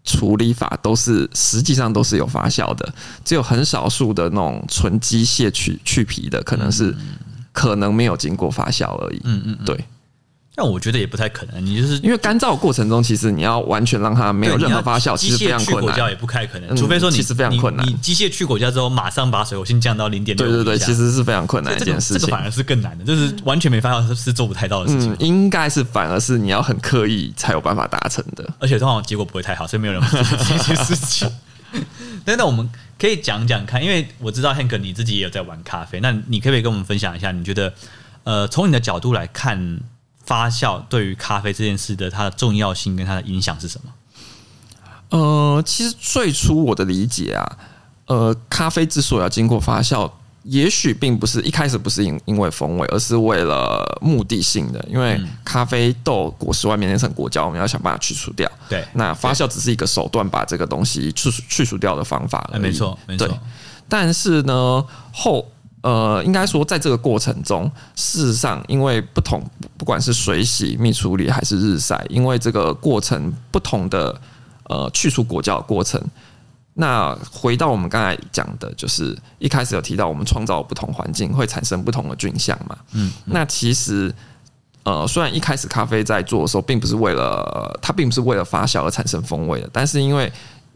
[0.02, 6.96] 处理法都是实际上都是有发酵的，只有很少数的那种纯机械去去皮的，可能是
[7.52, 9.20] 可能没有经过发酵而已。
[9.24, 9.84] 嗯嗯，对。
[10.56, 15.66] 但我觉得也不太可能，你就是因为干燥过程中，其实你要完全让它没有任何发酵，其实非常困难。
[15.66, 17.86] 机械去果胶也不太可能，除非说你其实非常困难。
[17.86, 20.46] 你机械去果胶之后，马上把水活性降到零点六。
[20.46, 22.18] 对对对，其实是非常困难的一件事情。
[22.18, 25.16] 这个反而是更难的，就是完全没发酵是做不太到的事情。
[25.20, 31.30] 应该是反而是你要很刻意才有办法达成的，而且通常结果不会太好，所以没有人会做这件事情。
[32.26, 37.30] 那那，我们可以讲讲看，因为我知道 Hank 你自己也有在玩咖啡，那你可不可以跟我们分享一下？
[37.30, 37.72] 你觉得
[38.24, 39.78] 呃，从你的角度来看？
[40.30, 43.90] 发酵对于咖啡这件事的它的重要性跟它的影响是什么？
[45.08, 47.58] 呃，其实最初我的理解啊，
[48.06, 50.08] 呃，咖啡之所以要经过发酵，
[50.44, 54.80] 也许并不是一开始不是因因为风味，而是为了目的性的。
[54.88, 58.48] 因为咖啡豆果实外面那层果胶，我们要想办法去除掉。
[58.68, 62.62] 对，那发酵只是一个手段，把这个东西去除去除掉的方法而已。
[62.62, 63.26] 没错，没错。
[63.88, 65.50] 但是呢，后。
[65.82, 69.42] 呃，应该说，在这个过程中，事实上，因为不同，
[69.78, 74.20] 不管是水洗、密处理还是日晒，因为这个过程不同的，
[74.64, 75.98] 呃，去除果胶的过程。
[76.74, 82.76] 那回到我们刚才讲的，就是一开始有提到，我们创造不同环境会产生不同的菌相嘛。
[82.92, 83.10] 嗯。
[83.24, 84.14] 那其实，
[84.84, 90.30] 呃，虽然一开始咖啡在做的时候，并不是为了它，并不是为了发酵而产生风味的，但是因为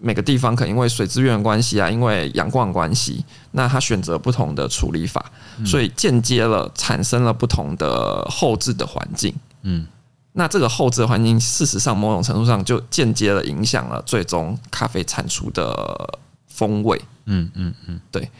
[0.05, 5.33] 每个地方可能因为水资源的关系啊，因为阳光关系，那他选择不同的处理法，
[5.65, 9.35] 所以间接了产生了不同的后置的环境。
[9.63, 9.87] 嗯，
[10.33, 17.01] 那这个后置环境，事实上某种程度上就间接了影响了最终咖啡产出的风味。
[17.25, 18.31] 嗯嗯嗯，对，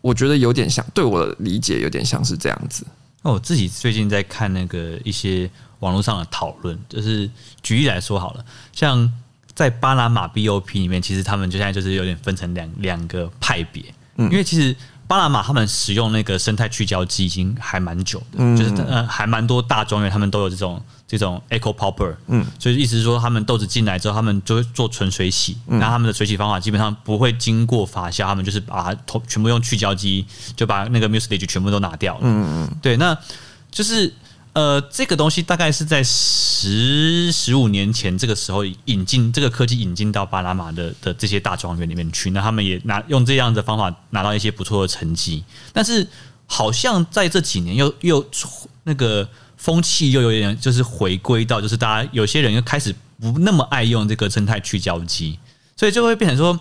[0.00, 2.84] 我觉得有点像，对我的理解有点像是这样子。
[3.22, 7.30] 那我自己最近在看那个一些网络上的讨论，就是
[7.62, 9.12] 举例来说好了，像。
[9.58, 13.82] 在巴拿马 BOP 里面，其实他们就现在就是有点分成两两个派别，
[14.16, 14.72] 因为其实
[15.08, 33.18] 巴拿马他们使用那个生态去胶机已经还蛮久的，就是呃还蛮多大庄园他们都有这种这种 eco popper，嗯，所以意思是说他们豆子进来之后，他们就会做纯水洗，那他们的水洗方法基本上不会经过发酵，他们就是把它全部用去胶机就把那个 mucilage 全部都拿掉了，嗯嗯，对，那
[33.72, 34.14] 就是。
[34.58, 45.44] 呃，这个东西大概是在十十五年前这个时候引进这个科技引进到巴拿马的的这些大庄园里面去，那他们也拿用这样的方法拿到一些不错的成绩。
[45.72, 46.04] 但是
[46.46, 48.28] 好像在这几年又又
[48.82, 55.38] 那个风气又有点就是回归到，就是大家有些人又开始不那么爱用这个生态去胶机，
[55.76, 56.58] 所以就会变成说，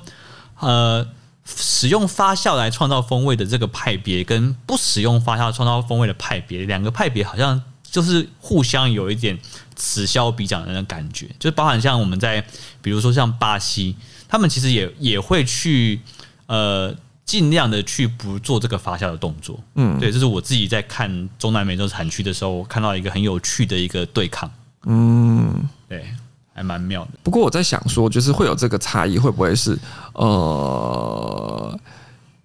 [0.59, 1.03] 呃，
[1.47, 7.59] 使用发酵来创造风味的这个派别，跟不使用发酵创造风味的派别，两个派别好像。
[7.89, 9.37] 就是互相有一点
[9.75, 12.45] 此消彼长的那种感觉，就包含像我们在，
[12.81, 13.95] 比如说像巴西，
[14.27, 15.99] 他们其实也也会去
[16.47, 16.93] 呃
[17.25, 19.59] 尽量的去不做这个发酵的动作。
[19.75, 24.51] 嗯，对，这是我自己在看中南美洲产区的时候，我看到一个很有趣的一个对抗。
[24.83, 26.05] 嗯，对，
[26.53, 27.11] 还蛮妙的。
[27.23, 29.77] 不过我在想说，就是会有这个差异，会不会是
[30.13, 31.79] 呃，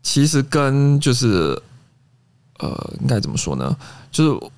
[0.02, 1.61] 其实跟就是
[2.59, 3.76] 呃，应该怎么说呢？
[4.11, 4.50] 就是。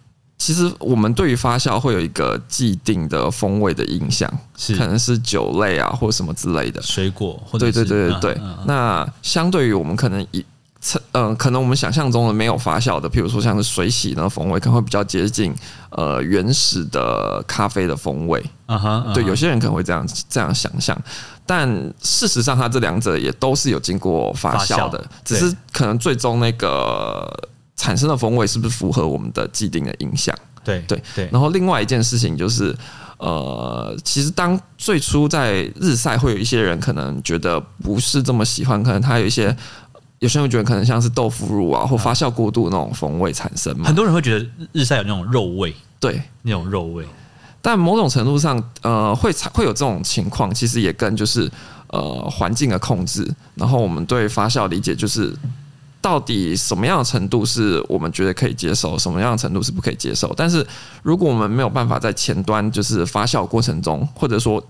[0.44, 4.76] 其实我们对于发酵会有一个既定的风味的印象，是。
[4.76, 6.82] 可能是酒类啊，或者什么之类的。
[6.82, 8.42] 水果，或者对对对对对。
[8.66, 10.44] 那相对于我们可能以
[11.12, 15.54] 呃，可能我们想象中的没有发酵的，譬如说像是水洗那风味，可能会比较接近
[15.88, 18.44] 呃原始的咖啡的风味。
[18.66, 20.94] 啊哈，对，有些人可能会这样这样想象，
[21.46, 21.66] 但
[22.02, 27.32] 事实上，它这两者也都是有经过发酵的，只是可能最终那个
[27.76, 30.36] 产生的风味是不是符合我们的既定的印象？
[30.64, 31.28] 对对对。
[31.32, 32.76] 然后另外一件事情就是，
[33.18, 39.56] 呃，其实当最初在日晒，会有一些人可能觉得不是这么喜欢，可能他有一些。
[40.20, 43.84] 有些人会觉得可能像是豆腐乳啊，或发酵过度那种风味产生嘛。
[43.84, 47.04] 很多人会觉得日晒有那种肉味，对，那种肉味。
[47.60, 51.50] 但某种程度上，呃，会会有这种情况，其实也跟就是
[51.88, 55.34] 呃环境的控制，然后我们对发酵理解，就是
[56.04, 60.34] 到底什么样的程度是我们觉得可以接受，什么样的程度是不可以接受。
[60.36, 60.66] 但是
[61.02, 64.62] 如果我们没有办法在前端就是发酵过程中，或者说。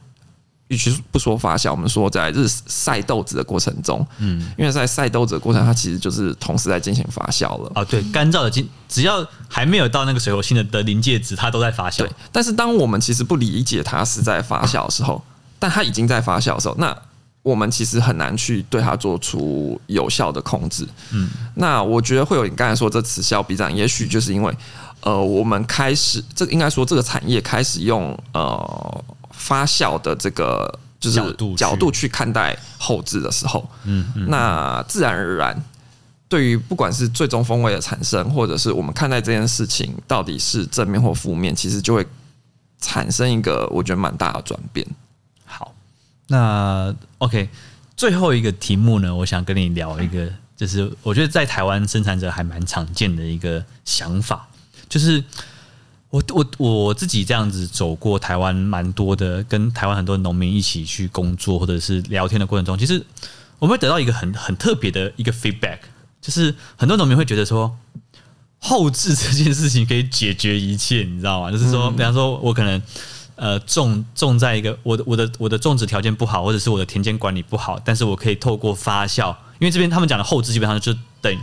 [0.68, 7.84] 与其不说发酵，我们说在日晒豆子的过程中，嗯，因为在晒豆子的过程，它其实就是同时在进行发酵了啊。
[7.84, 11.98] 对，干燥的进，只要还没有到那个水活性的的临界值，它都在发酵。
[11.98, 15.22] 对，但是当我们其实不理解它是在发酵的时候，
[15.58, 16.96] 但它已经在发酵的时候，那
[17.44, 20.84] 我们其实很难去对它做出有效的控制。
[21.12, 24.52] 嗯，那我觉得会有你刚才说这此消彼长，也许就是因为
[25.02, 29.04] 呃，我们开始这应该说这个产业开始用呃。
[29.36, 31.20] 发酵的这个就是
[31.56, 35.60] 角度去看待后置的时候，嗯，那自然而然，
[36.28, 42.06] 对于不管是最终风味的产生，或者是我们看待这件事情到底是正面或负面，其实就会
[42.80, 44.86] 产生一个我觉得蛮大的转变。
[46.30, 47.48] 好，那 OK，
[47.96, 54.48] 最后一个题目呢，我想跟你聊一个，就是我觉得在台湾生产者还蛮常见的一个想法，
[54.88, 55.22] 就是。
[56.10, 63.04] 我我我自己这样子走过台湾蛮多的，跟台湾很多农民一起去工作或者是聊天的过程中，其实
[63.58, 65.78] 我们会得到一个很很特别的一个 feedback，
[66.20, 67.76] 就是很多农民会觉得说，
[68.60, 71.50] 后置这件事情可以解决一切，你知道吗？
[71.50, 72.80] 就是说，比方说我可能
[73.36, 81.36] 呃种种在一个我的我的我的种植条件不好，或者是我的田间管理不好，但是我可以透过发酵，因为这边他们讲的后置基本上就等。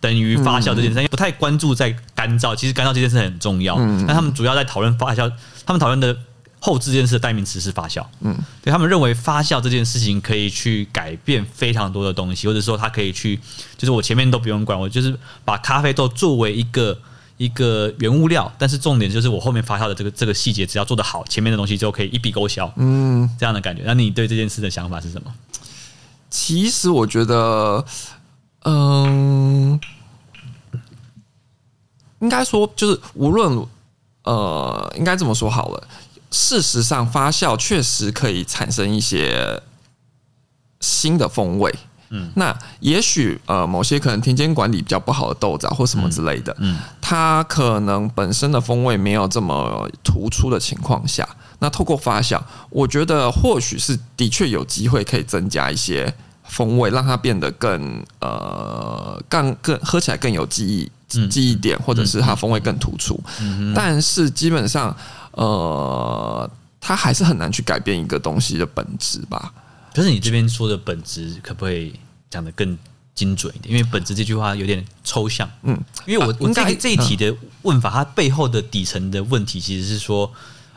[0.00, 3.74] 等于发酵这件事，因为不太关注在干燥，其实干燥这件事很重要。
[4.06, 5.28] 但他们主要在讨论发酵，
[5.66, 6.16] 他们讨论的
[6.60, 8.06] 后置这件事的代名词是发酵。
[8.20, 8.32] 嗯，
[8.62, 13.40] 对，他们认为发酵这件事情可以去改变非常多的东西，或者说它可以去，
[13.76, 15.12] 就是我前面都不用管，我就是
[15.44, 16.96] 把咖啡豆作为一个
[17.38, 22.70] 一个原物料，但是重点就是我后面发酵的这个这个细节，只要做得好，前面的东西就可以一笔勾销。
[22.76, 23.82] 嗯，这样的感觉。
[23.86, 25.34] 那你对这件事的想法是什么？
[26.28, 27.82] 其实我觉得。
[28.64, 29.80] 嗯，
[32.18, 33.66] 应该说就是无论
[34.24, 35.88] 呃，应该这么说好了。
[36.30, 39.62] 事实上，发酵确实可以产生一些
[40.80, 41.74] 新的风味。
[42.10, 52.40] 嗯，那也许呃，某些可能田间管理比较不好的豆子或什么之类的，嗯，它可能本身的风味没有这么突出的情况下，那透过发酵，
[52.70, 56.14] 我觉得或许是的确有机会可以增加一些。
[56.50, 60.90] 风味让它变得更呃更更喝起来更有记忆
[61.28, 63.20] 记忆点，或者是它风味更突出。
[63.74, 64.96] 但是基本上
[65.32, 69.52] 呃，它还是很难去改变一个东西的本质吧。
[69.94, 71.94] 可是你这边说的本质，可不可以
[72.30, 72.76] 讲的更
[73.14, 73.74] 精准一点？
[73.74, 75.48] 因为本质这句话有点抽象。
[75.62, 80.30] 嗯，因为我我这这一题的问法，它背后的底层的问题其实是说，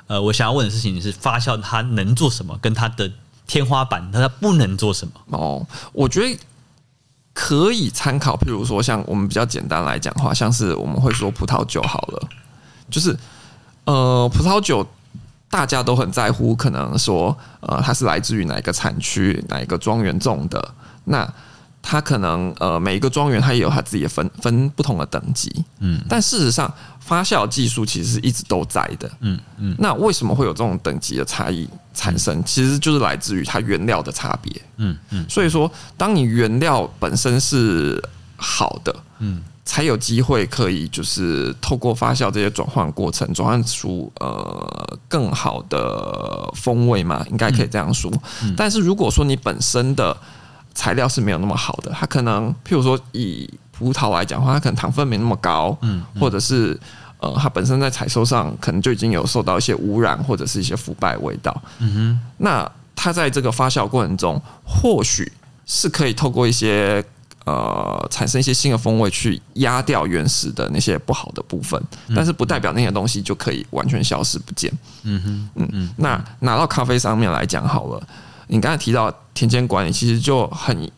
[0.08, 3.12] 呃，我想要问的事情是发酵它能做什么，跟它的。
[3.48, 5.14] 天花板，它不能做什么？
[5.38, 6.40] 哦，我觉得
[7.34, 8.38] 可以参考。
[8.38, 12.30] 譬如说，像我们比较简单来讲的话，像是我们会说葡萄酒好了，
[12.90, 13.14] 就是
[13.84, 14.88] 呃，葡萄酒
[15.52, 20.74] 大家都很在乎，可能说呃，它是来自于哪一个产区、哪一个庄园种的。
[21.04, 21.32] 那
[21.84, 25.64] 它可能呃，每一个庄园它也有它自己的分分不同的等级。
[25.80, 26.74] 嗯，但事实上。
[27.04, 32.42] 发酵技术其实是一直都在的，嗯嗯，那为什么会有这种等级的差异产生？
[32.46, 35.26] 其实就是来自于它原料的差别，嗯嗯。
[35.28, 38.02] 所以说，当你原料本身是
[38.38, 48.12] 好的，嗯，才有机会可以就是透过发酵这些转换过程，转换出呃更好的风味嘛，应该可以这样说。
[48.58, 50.16] 但是如果说你本身的
[50.74, 56.80] 材料是没有那么好的，它可能譬如说以葡萄来讲的话，它可能糖分没那么高，嗯，或者是
[57.20, 62.20] 呃，它本身在采收上可能就已经有受到一些污染或者是一些腐败味道，嗯哼。
[62.38, 65.32] 那它在这个发酵过程中，或许
[65.66, 67.04] 是可以透过一些
[67.46, 71.82] 呃，产生一些新的风味去压掉原始的那些不好的部分，
[72.16, 74.72] 但是不代表那些东西就可以完全消失不见，
[75.04, 75.90] 嗯哼，嗯嗯。
[75.98, 78.08] 那拿到咖啡上面来讲好了，
[78.48, 80.90] 你刚才提到田间管理，其实就很。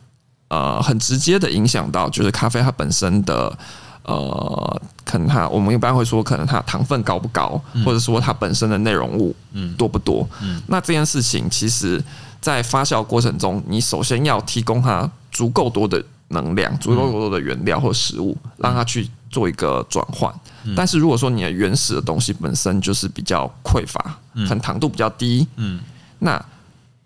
[0.49, 3.57] 呃很直接的影响到，就是咖啡它本身的
[4.03, 10.29] 呃，可能它我们一般会说，可能它糖分高不高，或者说它本身的内容物嗯多不多。
[10.43, 11.99] 嗯，那这件事情其实，
[12.39, 20.34] 在发酵过程中，你首先要提供它足够多的能量，足够多的原料或食物，让它去做一个转换。
[20.76, 24.17] 但是如果说你的原始的东西本身就是比较匮乏，
[24.47, 25.80] 很糖度比较低，嗯，
[26.19, 26.43] 那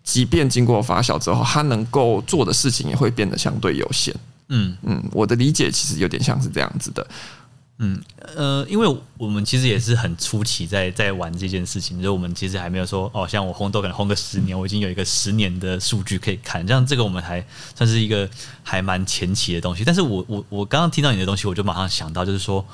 [0.03, 4.15] 即便经过发酵之后，它能够做的事情也会变得相对有限。
[4.49, 7.05] 嗯嗯，我的理解其实有点像是这样子的。
[7.80, 8.01] 嗯
[8.36, 18.30] 呃，因为我们其实也是很初期在在玩这件事情，就是我们其实还没有说哦，像我烘豆可能烘个十年，我已经有一个十年的数据可以看，这样这个我们还算是一个
[18.63, 19.84] 还蛮前期的东西。
[19.84, 22.65] 但是我我我刚刚听到你的东西，我就马上想到就是说。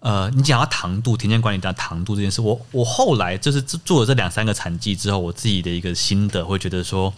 [0.00, 7.10] 呃，你讲到糖度，田间管理的糖度这件事，我我后来就是做了这两三个产季之后，我自己的一个心得会觉得说，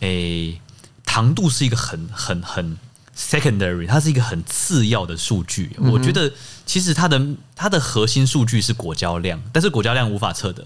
[0.00, 0.58] 诶、
[1.04, 2.78] 糖度是一个很很很
[3.16, 5.76] secondary，它是一个很次要的数据。
[5.78, 6.32] 嗯、我觉得
[6.66, 7.20] 其实它的
[7.54, 10.64] 它的核心数据是果胶量，但是果胶量无法测得，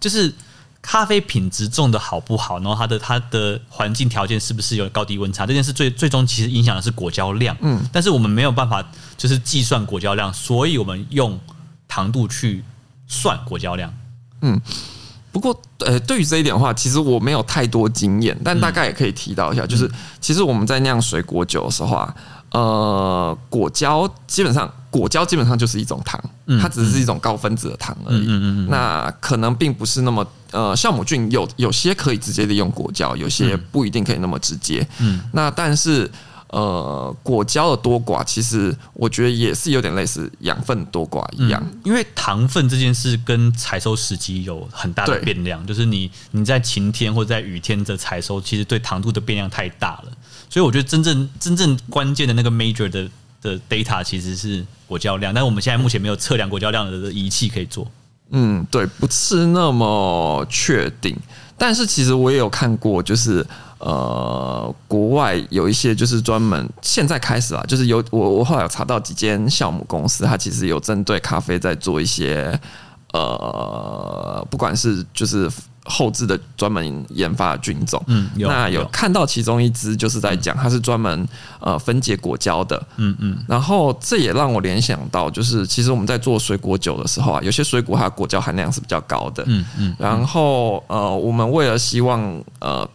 [0.00, 0.34] 就是。
[0.80, 5.44] 咖啡品质种的好不好，然后它的它的环境条件是不是有高低温差？
[5.44, 7.54] 这件事最最终其实影响的是果胶量。
[7.60, 8.82] 嗯，但是我们没有办法
[9.16, 11.38] 就是计算果胶量，所以我们用
[11.88, 12.64] 糖度去
[13.08, 13.92] 算果胶量。
[14.40, 14.58] 嗯，
[15.38, 19.88] 不过呃，对于这一点的话，其实我没有太多经验，但大概也可以提到一下，嗯、就是
[20.20, 22.14] 其实我们在酿水果酒的时候啊。
[22.50, 26.18] 呃，果胶基本上，果胶基本上就是一种糖，
[26.58, 28.20] 它只是一种高分子的糖而已。
[28.20, 28.68] 嗯嗯嗯。
[28.70, 34.88] 那可能并不是那么呃，酵母菌有有些可以直接利用果胶，有些不一定可以那么直接。
[34.98, 35.20] 嗯。
[35.34, 36.10] 那但是
[36.50, 50.12] 呃，果胶的多寡，其实我觉得也是有点类似养分多寡一样，因为糖分这件事跟采收时机有很大的变量，就是你你在晴天或者在雨天的采收，其实对糖度的变量太大了。
[50.48, 53.06] 所以我觉得真正真正关键的那个 major 的
[53.42, 57.86] 的 data 其实是果胶量，但是我们现在目前没有测量果胶量的仪器可以做。
[58.30, 61.14] 嗯，对，不是那么确定。
[61.56, 63.44] 但是其实我也有看过，就是
[63.78, 72.58] 呃，国外有一些就是专门现在开始啊，就是有我我后来有查到几间酵母公司，它其实有针对咖啡在做一些
[73.12, 75.50] 呃，不管是就是。
[75.90, 81.26] 后置的专门研发的菌种，嗯，有那有看到其中一支就是在讲，它是专门
[81.60, 92.20] 呃分解果胶的，嗯嗯，然后这也让我联想到，就是其实我们在做水果酒的时候啊，有些水果它的果胶含量是比较高的，嗯嗯，然后呃，我们为了希望
[92.58, 92.86] 呃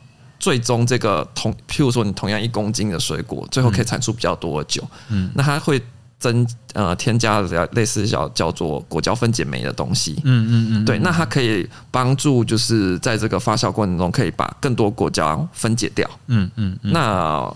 [0.44, 5.82] 最终这个同，譬如说你同样一公斤的水果，最后可以产出比较多的酒，嗯，那它会。
[6.24, 17.54] 增呃添加了类似叫叫做果胶分解酶的东西，嗯嗯嗯，对，那它可以帮助就是在这个发酵过程中可以把更多果胶分解掉，嗯嗯，那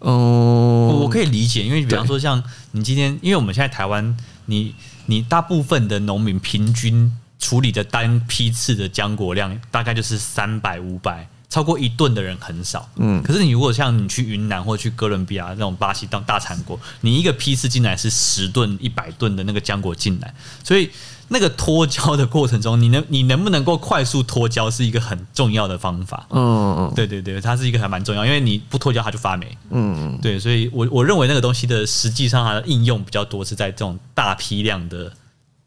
[0.00, 4.16] 嗯，我可以理解，因为比方说像你今天，因为我们现在台湾，
[4.46, 4.74] 你
[5.04, 11.28] 你大部分的农民平均处理的单批次的浆果量大概就是三百五百。
[11.50, 20.90] 超过一吨的人很少，嗯，可是你如果像你去云南或去哥伦比亚那种巴西当大产国，你一个批次进来是十吨、一百吨的那个浆果进来，所以
[21.28, 35.10] 那个脱胶的过程中，你能你能不能够快速脱胶是一个很重要的方法，嗯嗯，对对对，它是一个还蛮重要，因为你不脱胶它就发霉，嗯，对，所以我我认为那个东西的实际上它的应用比较多是在这种大批量的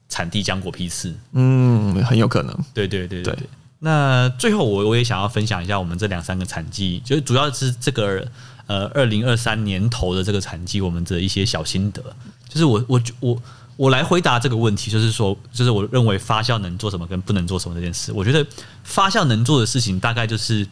[0.10, 3.48] 产地浆果批次，嗯，很有可能，对对对对对。
[3.84, 8.24] 那最后我我也想要分享一下我们这两三个产季，就是主要是这个
[8.68, 12.02] 呃二零二三年头的这个产季，我们的一些小心得。
[12.48, 13.42] 就是我我我
[13.78, 18.12] 我来回答这个问题，就是说，就是我认为发酵能做什么跟不能做什么这件事。
[18.12, 18.46] 我觉得
[18.84, 20.68] 发酵能做的事情大概就是，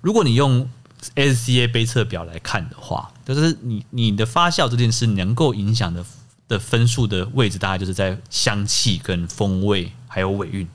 [0.00, 0.68] 如果你用
[1.14, 6.04] SCA 杯测表来看的话，就是你你的发酵这件事能够影响的
[6.48, 10.66] 的分数的位置，大概就是在香气跟风味还有尾韵。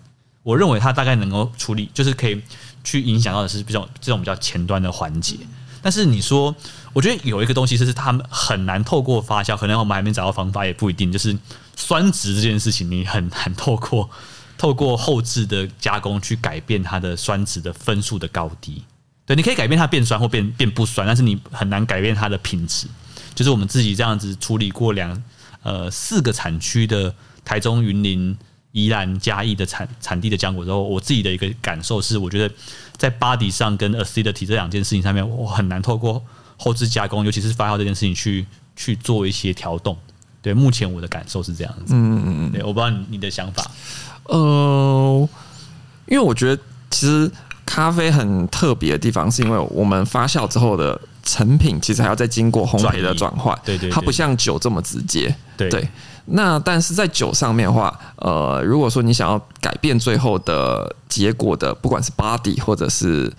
[0.44, 2.42] 我认为它大概能够处理，就是可以
[2.84, 5.38] 去影响到的是比较这种比较前端的环节。
[5.82, 6.54] 但是你说，
[6.94, 11.12] 我觉得有一个东西就是他们很难透过发酵，可能我们还没找到方法，也不一定。
[11.12, 11.38] 就是
[11.76, 14.10] 酸值这件事情，你很难透过
[14.58, 18.84] 透过后置的加工去改变它的酸值的分数的高低。
[19.26, 22.88] 对，你可以改变它变酸或变变不酸，但是你很难改变它的品质。
[23.36, 25.22] 就是我们自己这样子处理过两
[25.64, 27.14] 呃四个产区的
[27.46, 28.38] 台中云林。
[28.74, 32.54] 宜兰嘉义的产产地的浆果之后，我自己的一个感受是，我觉得
[32.98, 36.22] 在 body 上跟 acidity 这两件事情上面，我很难透过
[36.58, 38.46] 后置加工，尤其是发酵这件事情去
[38.76, 39.96] 去做一些调动。
[40.42, 41.94] 对，目前我的感受是这样子。
[41.94, 42.52] 嗯嗯嗯。
[42.52, 43.64] 对，我不知道你你的想法。
[44.24, 45.30] 呃，
[46.08, 47.32] 因为我觉得其实
[47.66, 53.58] 咖啡很特别的地方，是因为我们发酵之后的成品，其实还要再经过烘焙的转换。
[53.66, 55.34] 对，对对，它不像酒这么直接。
[55.58, 55.88] 对，对。
[56.26, 63.30] 那但是在酒上面的话，呃，如果说你想要改变最后的结果的，不管是 body 或者是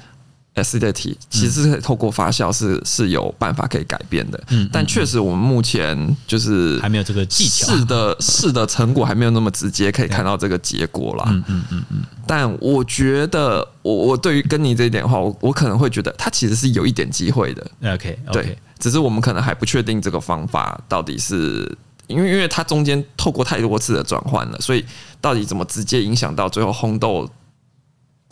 [0.55, 4.43] acidity，其实是透过发酵是是有办法可以改变的。
[4.49, 11.25] 嗯，但确实我们目前就是还没有这个技巧，试的试的成果还没有那么直接可以看到这个结果啦。
[11.29, 12.03] 嗯嗯嗯嗯。
[12.27, 17.67] 但我觉得，我我对于跟你这一点的话，我我可能会觉得它其实是有一点机会的。
[17.93, 21.77] OK，对，只是我们可能还不确定这个方法到底是。
[22.07, 24.85] 因为，因为它中间透过太多次的转换了，所以
[25.23, 27.27] 到底怎么直接影响到最后烘豆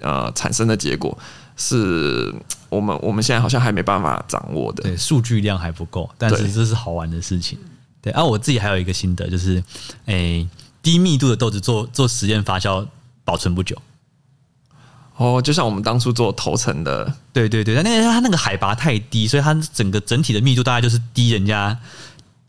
[0.02, 1.16] 呃产生的结果，
[1.56, 2.34] 是
[2.68, 4.82] 我们我们现在好像还没办法掌握的。
[4.82, 7.58] 对，数据量还不够，但是这是好玩的事情。
[8.00, 9.62] 对，啊，我自己还有一个心得，就是
[10.06, 10.48] 诶、欸，
[10.82, 12.86] 低密度的豆子做做实验发酵
[13.24, 13.76] 保存不久。
[15.16, 21.78] 哦，就像我们当初做头层的，对对对，但那个它那个海拔太低，所以它整个整体的密度大概就是低人家。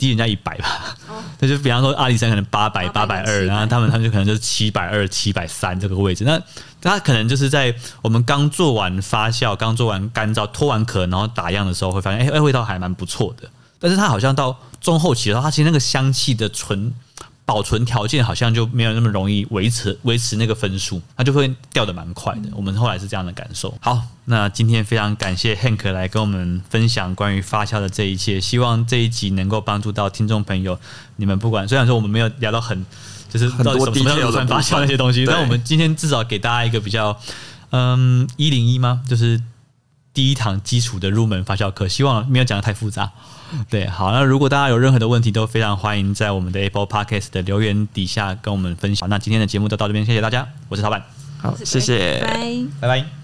[0.04, 0.95] 低人家一百吧，
[1.39, 6.26] 那就比方说阿里山可能八百八百二，然后他们他们就可能就是七百二七百三这个位置。
[6.26, 6.41] 那
[6.82, 13.47] 他可能就是在我们刚做完发酵、刚做完干燥、脱完壳，然后打样的时候，会发现哎哎味道还蛮不错的。
[13.80, 16.93] 但是它好像到中后期的话，它其实那个香气的纯。
[17.46, 22.50] 保存条件好像就没有那么容易维持维持那个分数，它就会掉的蛮快的。
[22.54, 23.78] 我们后来是这样的感受。
[23.82, 30.80] 好，那今天非常感谢 Hank 来跟我们分享关于发酵的这一切，希望这一集能够帮助到听众朋友。
[31.18, 32.86] 你们不管虽然说我们没有聊到很
[33.30, 37.20] 就是到底什么什么叫乳酸发酵那些东西，但我们今天至少给大家一个比较
[37.72, 39.02] 嗯一零一吗？
[39.06, 39.41] 就是
[40.14, 43.12] 第一堂基础的入门发酵课，希望没有讲的太复杂。
[43.70, 49.08] 对，好，那如果大家有任何的问题，都非常欢迎在我们的 Apple Podcast 的留言底下跟我们分享。
[49.10, 51.04] 那今天的节目就到这边，谢谢大家，我是老板，
[51.39, 52.66] 好，谢谢，拜拜。
[52.82, 53.22] 拜拜。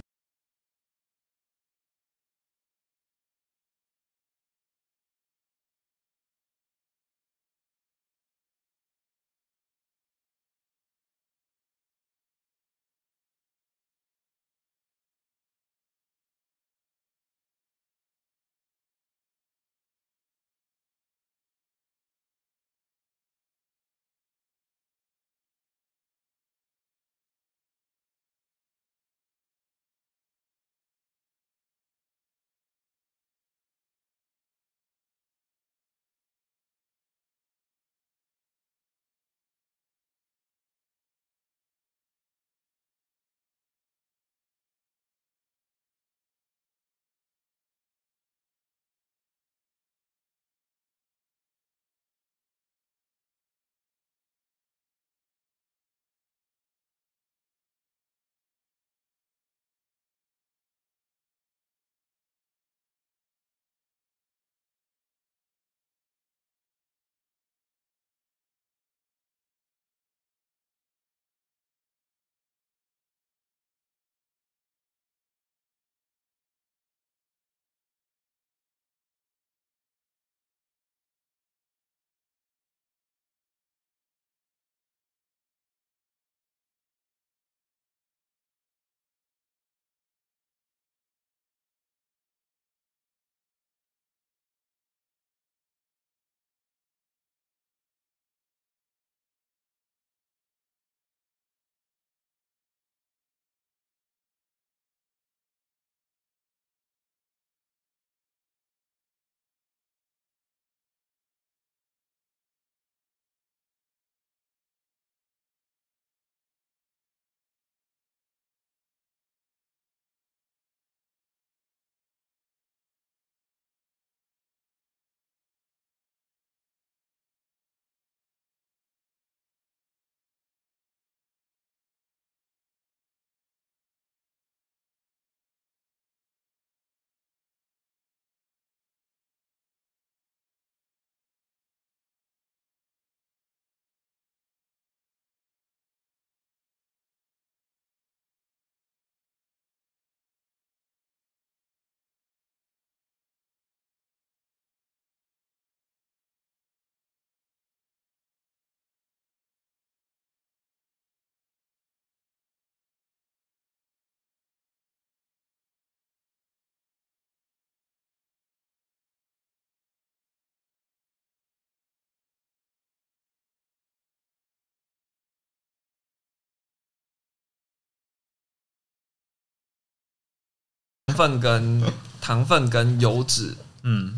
[181.20, 181.84] 分跟
[182.22, 183.54] 糖分跟油脂，
[183.84, 184.16] 嗯，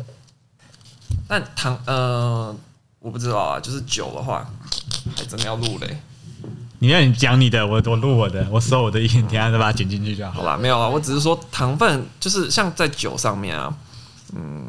[1.26, 2.54] 但糖呃，
[3.00, 4.48] 我不知道啊，就是酒的话，
[5.16, 6.00] 还真的要录嘞。
[6.78, 10.30] 你让你讲你的，我我录我的，我收我的音，等下再把它剪进去就好。
[10.30, 13.74] 好啦，没有啊，我只是说糖分就是像在酒上面啊，
[14.32, 14.64] 嗯，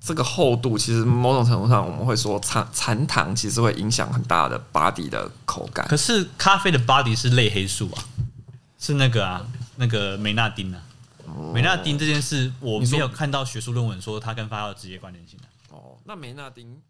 [0.00, 5.84] 这个厚度其实某种程度上我们会说残残糖其实会影响很大的 body 的口感。
[5.88, 7.98] 可是咖啡的 body 是类黑素啊，
[8.78, 9.44] 是那个啊，
[9.76, 10.78] 那个美纳丁啊，
[11.26, 15.44] 哦、美纳丁这件事我没有看到学术论文说它跟发酵直接关联性的。
[15.70, 16.80] 哦，那美纳丁。